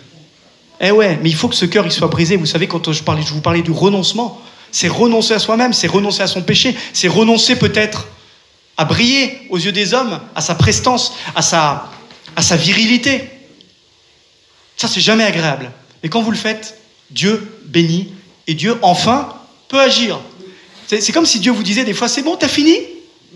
[0.81, 2.35] Eh ouais, mais il faut que ce cœur soit brisé.
[2.37, 5.87] Vous savez, quand je, parlais, je vous parlais du renoncement, c'est renoncer à soi-même, c'est
[5.87, 8.07] renoncer à son péché, c'est renoncer peut-être
[8.77, 11.89] à briller aux yeux des hommes, à sa prestance, à sa,
[12.37, 13.27] à sa virilité.
[14.77, 15.71] Ça, c'est jamais agréable.
[16.01, 16.77] Mais quand vous le faites,
[17.09, 18.13] Dieu bénit
[18.45, 19.33] et Dieu, enfin,
[19.67, 20.19] peut agir.
[20.85, 22.77] C'est comme si Dieu vous disait des fois, c'est bon, t'as fini?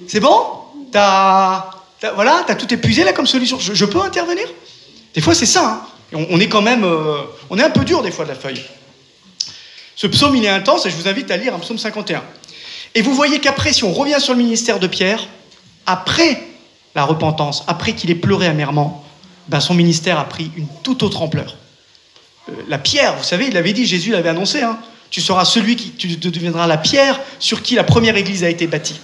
[0.07, 0.45] C'est bon?
[0.91, 1.71] T'as
[2.15, 3.59] voilà, t'as tout épuisé là comme solution.
[3.59, 4.47] Je, peux intervenir?
[5.13, 5.83] Des fois, c'est ça.
[6.13, 6.25] Hein.
[6.29, 8.61] On, est quand même, euh, on est un peu dur des fois de la feuille.
[9.95, 12.23] Ce psaume, il est intense et je vous invite à lire un psaume 51.
[12.95, 15.27] Et vous voyez qu'après, si on revient sur le ministère de Pierre,
[15.85, 16.41] après
[16.95, 19.03] la repentance, après qu'il ait pleuré amèrement,
[19.47, 21.57] ben son ministère a pris une toute autre ampleur.
[22.49, 24.77] Euh, la pierre, vous savez, il l'avait dit, Jésus l'avait annoncé, hein,
[25.09, 28.67] tu seras celui qui tu deviendras la pierre sur qui la première église a été
[28.67, 28.99] bâtie.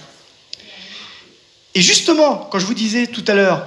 [1.74, 3.66] Et justement, quand je vous disais tout à l'heure,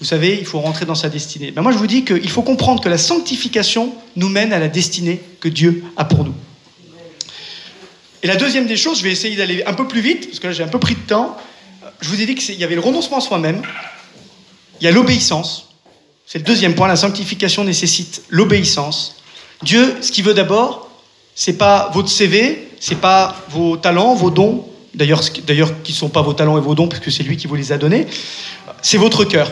[0.00, 1.50] vous savez, il faut rentrer dans sa destinée.
[1.50, 4.68] Ben moi, je vous dis qu'il faut comprendre que la sanctification nous mène à la
[4.68, 6.34] destinée que Dieu a pour nous.
[8.22, 10.46] Et la deuxième des choses, je vais essayer d'aller un peu plus vite, parce que
[10.46, 11.36] là j'ai un peu pris de temps.
[12.04, 13.62] Je vous ai dit qu'il y avait le renoncement à soi-même,
[14.78, 15.70] il y a l'obéissance.
[16.26, 19.16] C'est le deuxième point, la sanctification nécessite l'obéissance.
[19.62, 20.90] Dieu, ce qu'il veut d'abord,
[21.34, 26.20] c'est pas votre CV, c'est pas vos talents, vos dons, d'ailleurs, qui ne sont pas
[26.20, 28.06] vos talents et vos dons, puisque c'est lui qui vous les a donnés,
[28.82, 29.50] c'est votre cœur.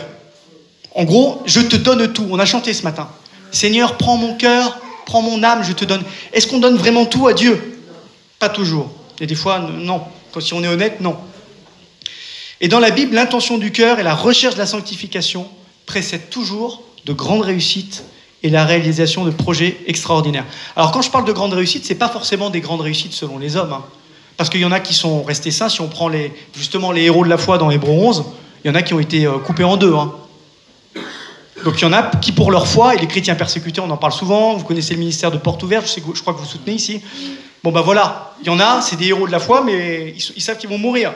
[0.93, 2.27] En gros, je te donne tout.
[2.29, 3.09] On a chanté ce matin.
[3.51, 4.77] Seigneur, prends mon cœur,
[5.07, 6.03] prends mon âme, je te donne.
[6.33, 7.81] Est-ce qu'on donne vraiment tout à Dieu?
[8.37, 8.91] Pas toujours.
[9.19, 10.03] Et des fois, non.
[10.31, 11.17] Quand si on est honnête, non.
[12.63, 15.49] Et dans la Bible, l'intention du cœur et la recherche de la sanctification
[15.85, 18.05] précèdent toujours de grandes réussites
[18.41, 20.45] et la réalisation de projets extraordinaires.
[20.77, 23.37] Alors quand je parle de grandes réussites, ce n'est pas forcément des grandes réussites selon
[23.37, 23.73] les hommes.
[23.73, 23.83] Hein.
[24.37, 25.67] Parce qu'il y en a qui sont restés saints.
[25.67, 28.23] Si on prend les, justement les héros de la foi dans Hébreu 11,
[28.63, 29.93] il y en a qui ont été euh, coupés en deux.
[29.93, 30.13] Hein.
[31.65, 33.97] Donc il y en a qui pour leur foi, et les chrétiens persécutés, on en
[33.97, 37.01] parle souvent, vous connaissez le ministère de Porte Ouverte, je, crois que vous soutenez ici.
[37.61, 40.41] Bon ben voilà, il y en a, c'est des héros de la foi, mais ils,
[40.41, 41.13] savent qu'ils vont mourir.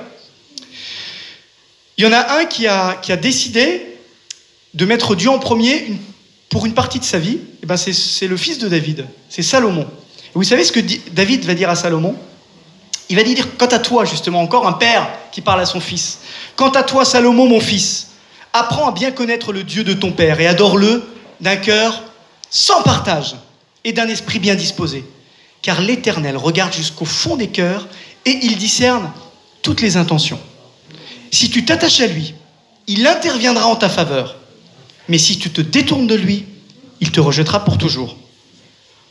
[1.97, 3.81] Il y en a un qui a, décidé
[4.75, 5.93] de mettre Dieu en premier
[6.49, 9.81] pour une partie de sa vie, et ben c'est le fils de David, c'est Salomon.
[9.81, 10.79] Et vous savez ce que
[11.11, 12.15] David va dire à Salomon?
[13.09, 16.19] Il va dire, quant à toi, justement, encore un père qui parle à son fils,
[16.55, 18.09] quant à toi, Salomon, mon fils,
[18.53, 21.03] apprends à bien connaître le Dieu de ton père et adore-le
[21.41, 22.03] d'un cœur
[22.49, 23.35] sans partage
[23.83, 25.03] et d'un esprit bien disposé.
[25.61, 27.87] Car l'Éternel regarde jusqu'au fond des cœurs
[28.25, 29.11] et il discerne
[29.61, 30.39] toutes les intentions.
[31.31, 32.33] Si tu t'attaches à lui,
[32.87, 34.37] il interviendra en ta faveur
[35.09, 36.45] mais si tu te détournes de lui,
[36.99, 38.15] il te rejettera pour toujours.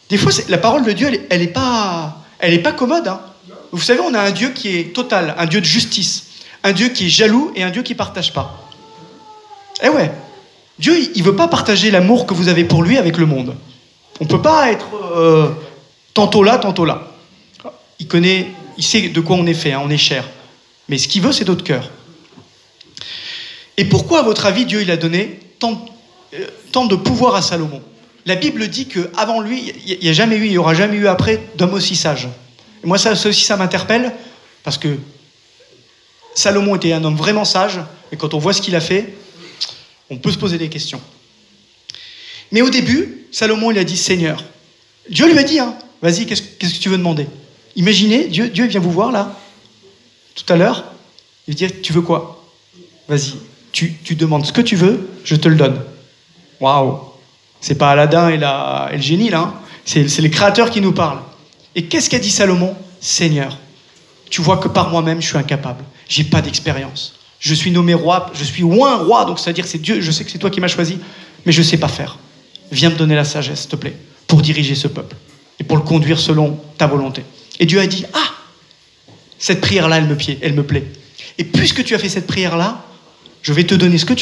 [0.09, 3.09] Des fois, la parole de Dieu, elle n'est pas, elle pas commode.
[3.09, 3.21] Hein.
[3.73, 6.27] Vous savez, on a un Dieu qui est total, un Dieu de justice,
[6.63, 8.71] un Dieu qui est jaloux et un Dieu qui ne partage pas.
[9.83, 10.13] Eh ouais,
[10.79, 13.57] Dieu, il ne veut pas partager l'amour que vous avez pour lui avec le monde.
[14.21, 15.51] On ne peut pas être euh,
[16.15, 17.13] tantôt là, tantôt là.
[17.99, 20.25] Il connaît, il sait de quoi on est fait, hein, on est cher.
[20.89, 21.91] Mais ce qu'il veut, c'est d'autres cœurs.
[23.77, 27.83] Et pourquoi, à votre avis, Dieu il a donné euh, tant, de pouvoir à Salomon?
[28.25, 31.07] La Bible dit qu'avant lui, il n'y a jamais eu, il n'y aura jamais eu
[31.07, 32.29] après d'homme aussi sage.
[32.83, 34.13] Et moi, ça, aussi, ça m'interpelle,
[34.65, 34.97] parce que
[36.35, 39.15] Salomon était un homme vraiment sage, et quand on voit ce qu'il a fait,
[40.11, 41.01] on peut se poser des questions.
[42.53, 44.43] Mais au début, Salomon, il a dit Seigneur.
[45.09, 47.27] Dieu lui a dit, hein, vas-y, qu'est-ce, que tu veux demander?
[47.77, 49.39] Imaginez, Dieu, Dieu vient vous voir là,
[50.35, 50.93] tout à l'heure,
[51.49, 52.45] il dit Tu veux quoi?
[53.09, 53.35] Vas-y,
[53.77, 55.79] tu, demandes ce que tu veux, je te le donne.
[56.61, 56.99] Waouh
[57.61, 59.55] C'est pas Aladdin et, le génie là, hein.
[59.85, 61.21] c'est les créateurs qui nous parlent.
[61.75, 62.75] Et qu'est-ce qu'a dit Salomon?
[63.01, 63.59] Seigneur,
[64.31, 67.19] tu vois que par moi-même je suis incapable, j'ai pas d'expérience.
[67.39, 70.31] Je suis nommé roi, je suis un roi, donc c'est-à-dire c'est Dieu, je sais que
[70.31, 70.99] c'est toi qui m'as choisi,
[71.45, 72.19] mais je sais pas faire.
[72.73, 73.95] Viens me donner la sagesse, s'il te plaît,
[74.27, 75.15] pour diriger ce peuple
[75.61, 77.23] et pour le conduire selon ta volonté.
[77.61, 78.33] Et Dieu a dit Ah,
[79.39, 80.87] cette prière-là, elle elle me plaît.
[81.37, 82.83] Et puisque tu as fait cette prière-là,
[83.47, 84.13] je vais te donner ce que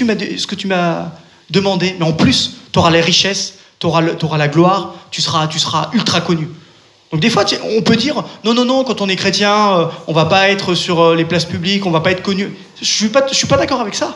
[0.54, 1.12] tu m'as,
[1.48, 4.02] demandé, mais en plus, tu auras les richesses, tu auras,
[4.36, 5.48] la gloire, tu seras,
[5.94, 6.46] ultra connu.
[7.10, 10.12] Donc des fois, on peut dire, non, non, non, quand on est chrétien, euh, on
[10.12, 12.54] va pas être sur euh, les places publiques, on va pas être connu.
[12.78, 14.14] Je suis pas, suis pas d'accord avec ça.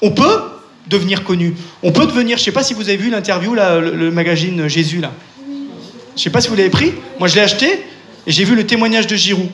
[0.00, 0.40] On peut
[0.86, 1.54] devenir connu.
[1.82, 5.00] On peut devenir, je sais pas si vous avez vu l'interview, le, le, magazine Jésus,
[5.02, 5.12] là.
[6.16, 6.94] Je sais pas si vous l'avez pris.
[7.18, 7.84] Moi, je l'ai acheté
[8.26, 9.50] et j'ai vu le témoignage de Giroud.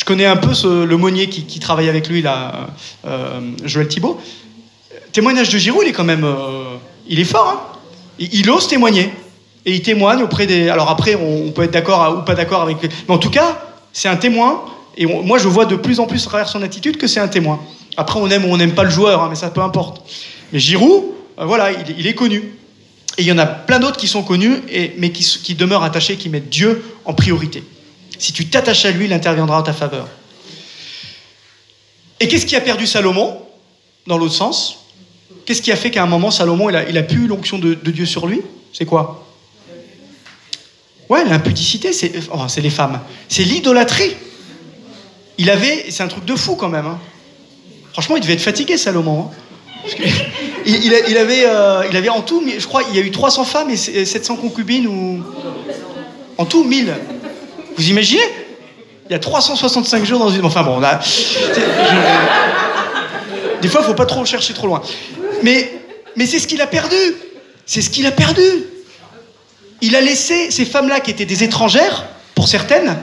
[0.00, 4.18] Je connais un peu ce, le monnier qui, travaille avec lui, euh, Joël Thibault.
[5.12, 6.24] Témoignage de Giroud, il est quand même.
[6.24, 6.76] Euh,
[7.06, 7.78] il est fort, hein
[8.18, 9.12] il, ose témoigner.
[9.66, 10.70] Et il témoigne auprès des.
[10.70, 12.78] Alors après, on, peut être d'accord ou pas d'accord avec.
[12.82, 13.60] Mais en tout cas,
[13.92, 14.64] c'est un témoin.
[14.96, 17.28] Et moi, je vois de plus en plus à travers son attitude que c'est un
[17.28, 17.60] témoin.
[17.98, 20.02] Après, on aime ou on n'aime pas le joueur, hein, mais ça peu importe.
[20.54, 21.04] Mais Giroud,
[21.38, 22.38] euh, voilà, il, est connu.
[23.18, 24.62] Et il y en a plein d'autres qui sont connus,
[24.96, 27.62] mais qui demeurent attachés, qui mettent Dieu en priorité.
[28.20, 30.06] Si tu t'attaches à lui, il interviendra en ta faveur.
[32.20, 33.40] Et qu'est-ce qui a perdu Salomon,
[34.06, 34.84] dans l'autre sens?
[35.46, 38.26] Qu'est-ce qui a fait qu'à un moment, Salomon, il a, il l'onction de, Dieu sur
[38.26, 38.42] lui?
[38.74, 39.26] C'est quoi?
[41.08, 41.92] Ouais, l'impudicité,
[42.30, 43.00] oh, c'est les femmes.
[43.26, 44.14] C'est l'idolâtrie.
[45.38, 46.86] Il avait, c'est un truc de fou quand même.
[46.86, 46.98] Hein.
[47.94, 49.30] Franchement, il devait être fatigué, Salomon.
[49.30, 49.88] Hein.
[50.66, 53.70] il, avait, euh, il avait en tout, je crois, il y a eu 300 femmes
[53.70, 55.24] et 700 concubines ou
[56.36, 56.94] en tout 1000.
[57.76, 58.22] Vous imaginez?
[59.08, 60.44] Il y a 365 jours dans une.
[60.44, 61.00] Enfin bon, là.
[63.60, 64.82] Des fois, il faut pas trop chercher trop loin.
[65.42, 65.72] Mais,
[66.16, 66.96] mais c'est ce qu'il a perdu.
[67.66, 68.42] C'est ce qu'il a perdu.
[69.80, 72.04] Il a laissé ces femmes-là qui étaient des étrangères,
[72.34, 72.96] pour certaines.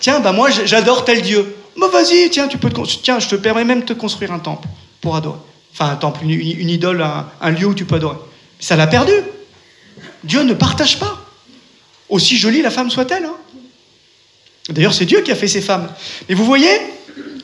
[0.00, 1.56] Tiens, bah moi, j'adore tel Dieu.
[1.76, 4.38] Bah vas-y, tiens, tu peux te tiens, je te permets même de te construire un
[4.38, 4.66] temple
[5.00, 5.38] pour adorer.
[5.72, 7.04] Enfin, un temple, une, idole,
[7.40, 8.16] un, lieu où tu peux adorer.
[8.58, 9.12] Ça l'a perdu.
[10.24, 11.18] Dieu ne partage pas.
[12.08, 13.24] Aussi jolie la femme soit-elle.
[13.24, 13.36] Hein.
[14.68, 15.88] D'ailleurs, c'est Dieu qui a fait ces femmes.
[16.28, 16.68] Mais vous voyez,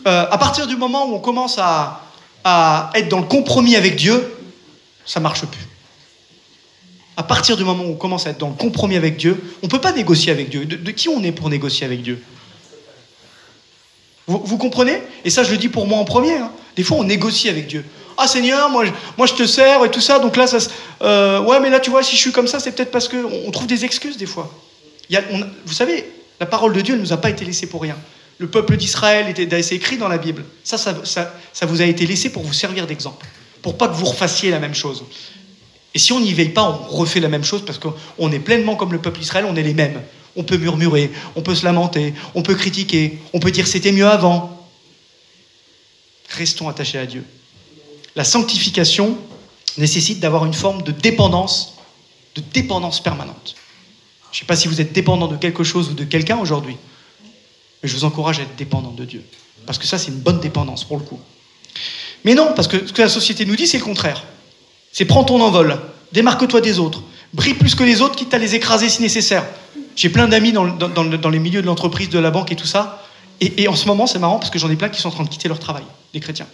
[0.06, 2.00] euh, à partir du moment où on commence à,
[2.94, 4.36] être dans le compromis avec Dieu,
[5.06, 5.66] ça marche plus.
[7.16, 9.66] À partir du moment où on commence à être dans le compromis avec Dieu, on
[9.66, 10.66] ne peut pas négocier avec Dieu.
[10.66, 12.22] De, qui on est pour négocier avec Dieu?
[14.26, 15.02] Vous, comprenez?
[15.24, 16.36] Et ça, je le dis pour moi en premier.
[16.36, 16.50] Hein.
[16.76, 17.84] Des fois, on négocie avec Dieu.
[18.16, 18.84] Ah Seigneur, moi,
[19.18, 20.58] moi je te sers et tout ça, donc là, ça,
[21.02, 23.50] euh, ouais, mais là, tu vois, si je suis comme ça, c'est peut-être parce qu'on
[23.50, 24.52] trouve des excuses des fois.
[25.66, 26.08] Vous savez,
[26.40, 27.96] La parole de Dieu ne nous a pas été laissée pour rien.
[28.38, 29.32] Le peuple d'Israël
[29.62, 30.44] c'est écrit dans la Bible.
[30.64, 33.26] Ça, ça, ça, vous a été laissé pour vous servir d'exemple,
[33.62, 35.04] pour pas que vous refassiez la même chose.
[35.94, 38.74] Et si on n'y veille pas, on refait la même chose parce qu'on est pleinement
[38.74, 40.02] comme le peuple d'Israël, on est les mêmes.
[40.36, 44.08] On peut murmurer, on peut se lamenter, on peut critiquer, on peut dire c'était mieux
[44.08, 44.68] avant.
[46.30, 47.24] Restons attachés à Dieu.
[48.16, 49.16] La sanctification
[49.78, 51.76] nécessite d'avoir une forme de dépendance,
[52.34, 53.54] de dépendance permanente.
[54.34, 56.76] Je ne sais pas si vous êtes dépendant de quelque chose ou de quelqu'un aujourd'hui,
[57.80, 59.22] mais je vous encourage à être dépendant de Dieu.
[59.64, 61.20] Parce que ça, c'est une bonne dépendance pour le coup.
[62.24, 64.24] Mais non, parce que ce que la société nous dit, c'est le contraire.
[64.90, 65.80] C'est prends ton envol,
[66.10, 69.46] démarque-toi des autres, brille plus que les autres, quitte à les écraser si nécessaire.
[69.94, 73.06] J'ai plein d'amis dans, les milieux de l'entreprise, de la banque et tout ça.
[73.40, 75.22] Et, en ce moment, c'est marrant parce que j'en ai plein qui sont en train
[75.22, 76.48] de quitter leur travail, des chrétiens.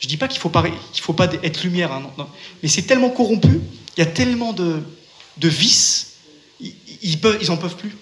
[0.00, 2.02] Je ne dis pas qu'il ne faut, pas, être lumière, hein,
[2.62, 3.60] mais c'est tellement corrompu,
[3.98, 4.82] il y a tellement de
[5.42, 6.07] vices,
[7.02, 7.96] ils, peuvent, en peuvent plus.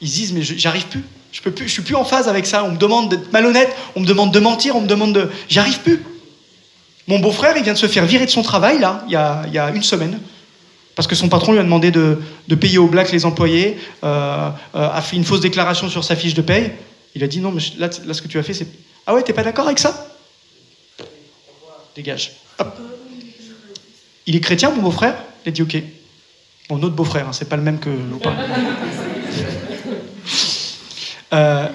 [0.00, 1.02] Ils disent, mais j'arrive plus.
[1.32, 2.64] Je peux plus, je suis plus en phase avec ça.
[2.64, 5.30] On me demande d'être malhonnête, on me demande de mentir, on me demande de.
[5.48, 6.02] J'arrive plus.
[7.08, 9.70] Mon beau-frère, il vient de se faire virer de son travail, là, il y a,
[9.74, 10.20] une semaine.
[10.94, 12.18] Parce que son patron lui a demandé de,
[12.60, 16.34] payer au black les employés, euh, euh, a fait une fausse déclaration sur sa fiche
[16.34, 16.72] de paye.
[17.14, 18.68] Il a dit non, mais là ce que tu as fait, c'est.
[19.06, 20.06] Ah ouais, t'es pas d'accord avec ça?
[21.96, 22.32] Dégage.
[24.26, 25.16] Il est chrétien, mon beau-frère?
[25.44, 25.82] Il a dit ok.
[26.70, 27.90] Mon autre beau-frère, hein, c'est pas le même que.
[31.32, 31.68] euh,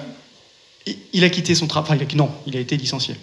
[1.12, 2.06] il a quitté son travail.
[2.14, 3.14] Non, il a été licencié.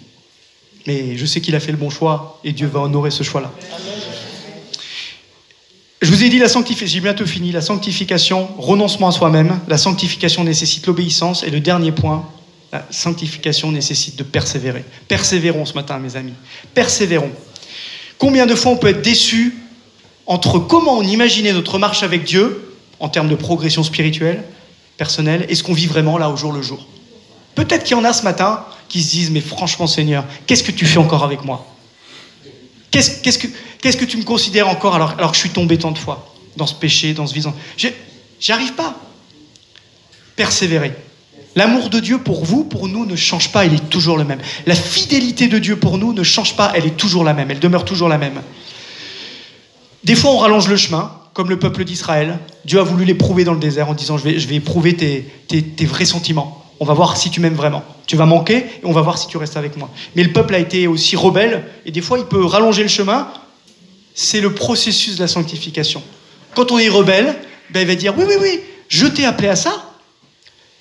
[0.86, 3.52] Mais je sais qu'il a fait le bon choix et Dieu va honorer ce choix-là.
[6.02, 9.78] Je vous ai dit la sanctification, j'ai bientôt fini, la sanctification, renoncement à soi-même, la
[9.78, 12.28] sanctification nécessite l'obéissance, et le dernier point,
[12.70, 14.84] la sanctification nécessite de persévérer.
[15.08, 16.34] Persévérons ce matin, mes amis.
[16.74, 17.32] Persévérons.
[18.18, 19.56] Combien de fois on peut être déçu
[20.26, 24.42] entre comment on imaginait notre marche avec Dieu, en termes de progression spirituelle,
[24.96, 26.86] personnelle, et ce qu'on vit vraiment là au jour le jour
[27.54, 30.72] Peut-être qu'il y en a ce matin qui se disent, mais franchement Seigneur, qu'est-ce que
[30.72, 31.66] tu fais encore avec moi?
[32.90, 33.38] Qu'est-ce
[33.98, 36.74] que, tu me considères encore alors, que je suis tombé tant de fois dans ce
[36.74, 38.94] péché, dans ce visant J'y arrive pas.
[40.34, 40.92] Persévérer.
[41.56, 44.40] L'amour de Dieu pour vous, pour nous, ne change pas, il est toujours le même.
[44.66, 47.60] La fidélité de Dieu pour nous ne change pas, elle est toujours la même, elle
[47.60, 48.42] demeure toujours la même.
[50.06, 52.38] Des fois, on rallonge le chemin, comme le peuple d'Israël.
[52.64, 55.26] Dieu a voulu l'éprouver dans le désert en disant, je vais, je vais éprouver tes,
[55.48, 56.64] tes, vrais sentiments.
[56.78, 57.82] On va voir si tu m'aimes vraiment.
[58.06, 59.90] Tu vas manquer et on va voir si tu restes avec moi.
[60.14, 63.28] Mais le peuple a été aussi rebelle et des fois, il peut rallonger le chemin.
[64.14, 66.02] C'est le processus de la sanctification.
[66.54, 67.34] Quand on est rebelle,
[67.70, 69.96] ben, il va dire, oui, oui, oui, je t'ai appelé à ça,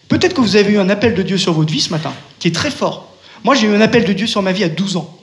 [0.08, 2.48] Peut-être que vous avez eu un appel de Dieu sur votre vie ce matin, qui
[2.48, 3.16] est très fort.
[3.44, 5.15] Moi, j'ai eu un appel de Dieu sur ma vie à 12 ans.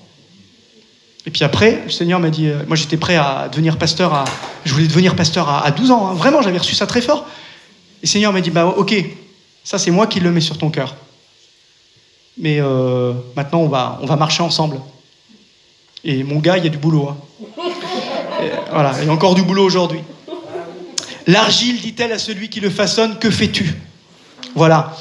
[1.26, 4.24] Et puis après, le Seigneur m'a dit, euh, moi j'étais prêt à devenir pasteur, à,
[4.64, 6.14] je voulais devenir pasteur à, 12 ans, hein.
[6.14, 7.26] vraiment, j'avais reçu ça très fort.
[8.02, 8.94] Et le Seigneur m'a dit, bah ok,
[9.62, 10.96] ça c'est moi qui le mets sur ton cœur.
[12.38, 14.80] Mais euh, maintenant, on va, on va marcher ensemble.
[16.04, 17.10] Et mon gars, il y a du boulot.
[17.10, 17.16] Hein.
[18.72, 20.00] voilà, il y a encore du boulot aujourd'hui.
[21.28, 23.74] L'argile, dit-elle à celui qui le façonne, que fais-tu?
[24.56, 24.96] Voilà.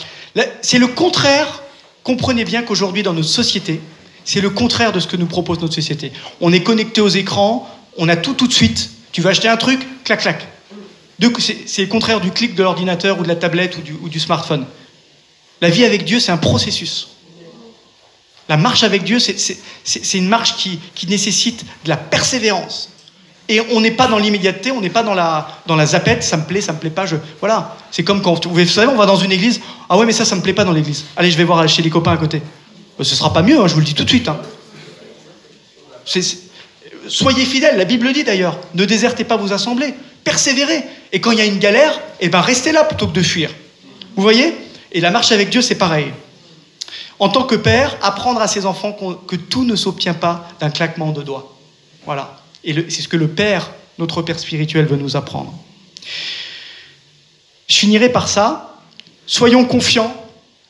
[0.61, 1.63] C'est le contraire.
[2.03, 3.79] Comprenez bien qu'aujourd'hui, dans notre société,
[4.25, 6.11] c'est le contraire de ce que nous propose notre société.
[6.39, 8.91] On est connecté aux écrans, on a tout tout de suite.
[9.11, 10.47] Tu vas acheter un truc, clac, clac.
[11.39, 14.65] C'est le contraire du clic de l'ordinateur ou de la tablette ou du, smartphone.
[15.61, 17.09] La vie avec Dieu, c'est un processus.
[18.49, 22.89] La marche avec Dieu, c'est une marche qui, qui nécessite de la persévérance.
[23.47, 26.37] Et on n'est pas dans l'immédiateté, on n'est pas dans la, dans la zapette, ça
[26.37, 27.17] me plaît, ça me plaît pas, je...
[27.39, 27.75] Voilà.
[27.91, 29.59] C'est comme quand, vous savez, on va dans une église,
[29.89, 31.05] ah ouais, mais ça, ça me plaît pas dans l'église.
[31.17, 32.41] Allez, je vais voir chez les copains à côté.
[33.01, 34.27] Ce sera pas mieux, hein, je vous le dis tout de suite.
[34.27, 34.39] Hein.
[37.07, 39.93] Soyez fidèles, la Bible dit d'ailleurs, ne désertez pas vos assemblées,
[40.23, 40.83] persévérez.
[41.11, 43.49] Et quand il y a une galère, eh ben restez là plutôt que de fuir.
[44.15, 44.53] Vous voyez?
[44.91, 46.11] Et la marche avec Dieu, c'est pareil.
[47.19, 48.95] En tant que père, apprendre à ses enfants
[49.27, 51.57] que tout ne s'obtient pas d'un claquement de doigts.
[52.05, 52.39] Voilà.
[52.63, 55.53] Et c'est ce que le Père, notre Père spirituel, veut nous apprendre.
[57.67, 58.79] Je finirai par ça.
[59.27, 60.13] Soyons confiants,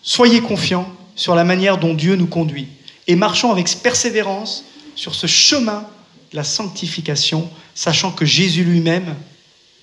[0.03, 2.67] soyez confiants sur la manière dont Dieu nous conduit
[3.07, 4.63] et marchons avec persévérance
[4.95, 5.85] sur ce chemin
[6.31, 9.15] de la sanctification, sachant que Jésus lui-même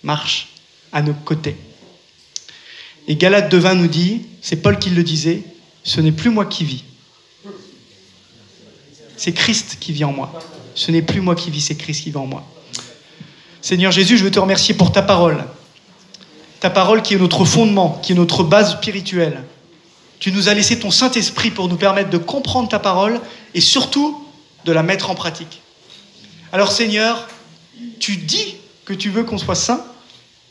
[0.03, 0.49] marche
[0.93, 1.57] à nos côtés.
[3.07, 5.43] Et Galate 2.20 nous dit, c'est Paul qui le disait,
[5.83, 6.85] ce n'est plus moi qui vis.
[9.17, 10.33] C'est Christ qui vit en moi.
[10.75, 12.47] Ce n'est plus moi qui vis, c'est Christ qui vit en moi.
[13.61, 15.45] Seigneur Jésus, je veux te remercier pour ta parole.
[16.61, 19.43] Ta parole qui est notre fondement, qui est notre base spirituelle.
[20.21, 23.21] Tu nous as laissé ton Saint-Esprit pour nous permettre de comprendre ta parole
[23.55, 24.25] et surtout
[24.65, 25.61] de la mettre en pratique.
[26.53, 27.29] Alors Seigneur,
[28.01, 29.85] tu dis que tu veux qu'on soit saints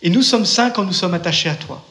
[0.01, 1.83] et nous sommes saints quand nous sommes attachés à toi.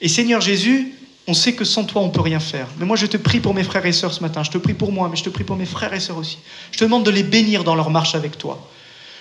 [0.00, 0.94] Et Seigneur Jésus,
[1.26, 2.66] on sait que sans toi, on ne peut rien faire.
[2.78, 4.42] Mais moi, je te prie pour mes frères et sœurs ce matin.
[4.42, 6.38] Je te prie pour moi, mais je te prie pour mes frères et sœurs aussi.
[6.72, 8.68] Je te demande de les bénir dans leur marche avec toi.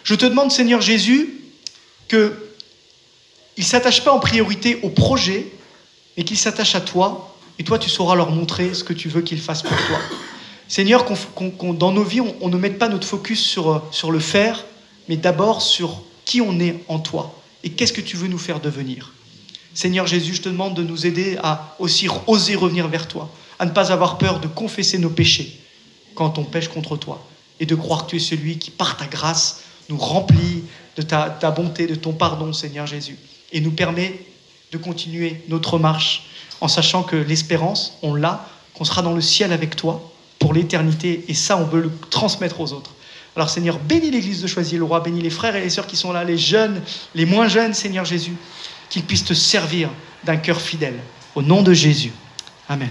[0.04, 1.30] Je te demande, Seigneur Jésus,
[2.08, 2.32] qu'ils
[3.58, 5.46] ne s'attachent pas en priorité au projet,
[6.18, 7.36] mais qu'ils s'attachent à toi.
[7.58, 10.00] Et toi, tu sauras leur montrer ce que tu veux qu'ils fassent pour toi.
[10.68, 14.20] Seigneur, qu'on, dans nos vies, on, ne mette pas notre focus sur, euh, sur le
[14.20, 14.66] faire,
[15.08, 18.60] mais d'abord sur qui on est en toi et qu'est-ce que tu veux nous faire
[18.60, 19.14] devenir.
[19.74, 23.30] Seigneur Jésus, je te demande de nous aider à aussi oser revenir vers toi,
[23.60, 25.60] à ne pas avoir peur de confesser nos péchés
[26.16, 27.26] quand on pêche contre toi,
[27.60, 30.64] et de croire que tu es celui qui, par ta grâce, nous remplit
[30.98, 33.18] de ta, bonté, de ton pardon, Seigneur Jésus,
[33.52, 34.20] et nous permet
[34.72, 36.30] de continuer notre marche
[36.62, 41.26] en sachant que l'espérance, on l'a, qu'on sera dans le ciel avec toi pour l'éternité,
[41.28, 42.92] et ça, on veut le transmettre aux autres.
[43.36, 46.24] Alors Seigneur, bénis l'Église de Choisy-le-Roi, bénis les frères et les sœurs qui sont là,
[46.24, 46.82] les jeunes,
[47.14, 48.36] les moins jeunes, Seigneur Jésus,
[48.90, 49.90] qu'ils puissent te servir
[50.24, 51.00] d'un cœur fidèle.
[51.36, 52.12] Au nom de Jésus.
[52.68, 52.90] Amen.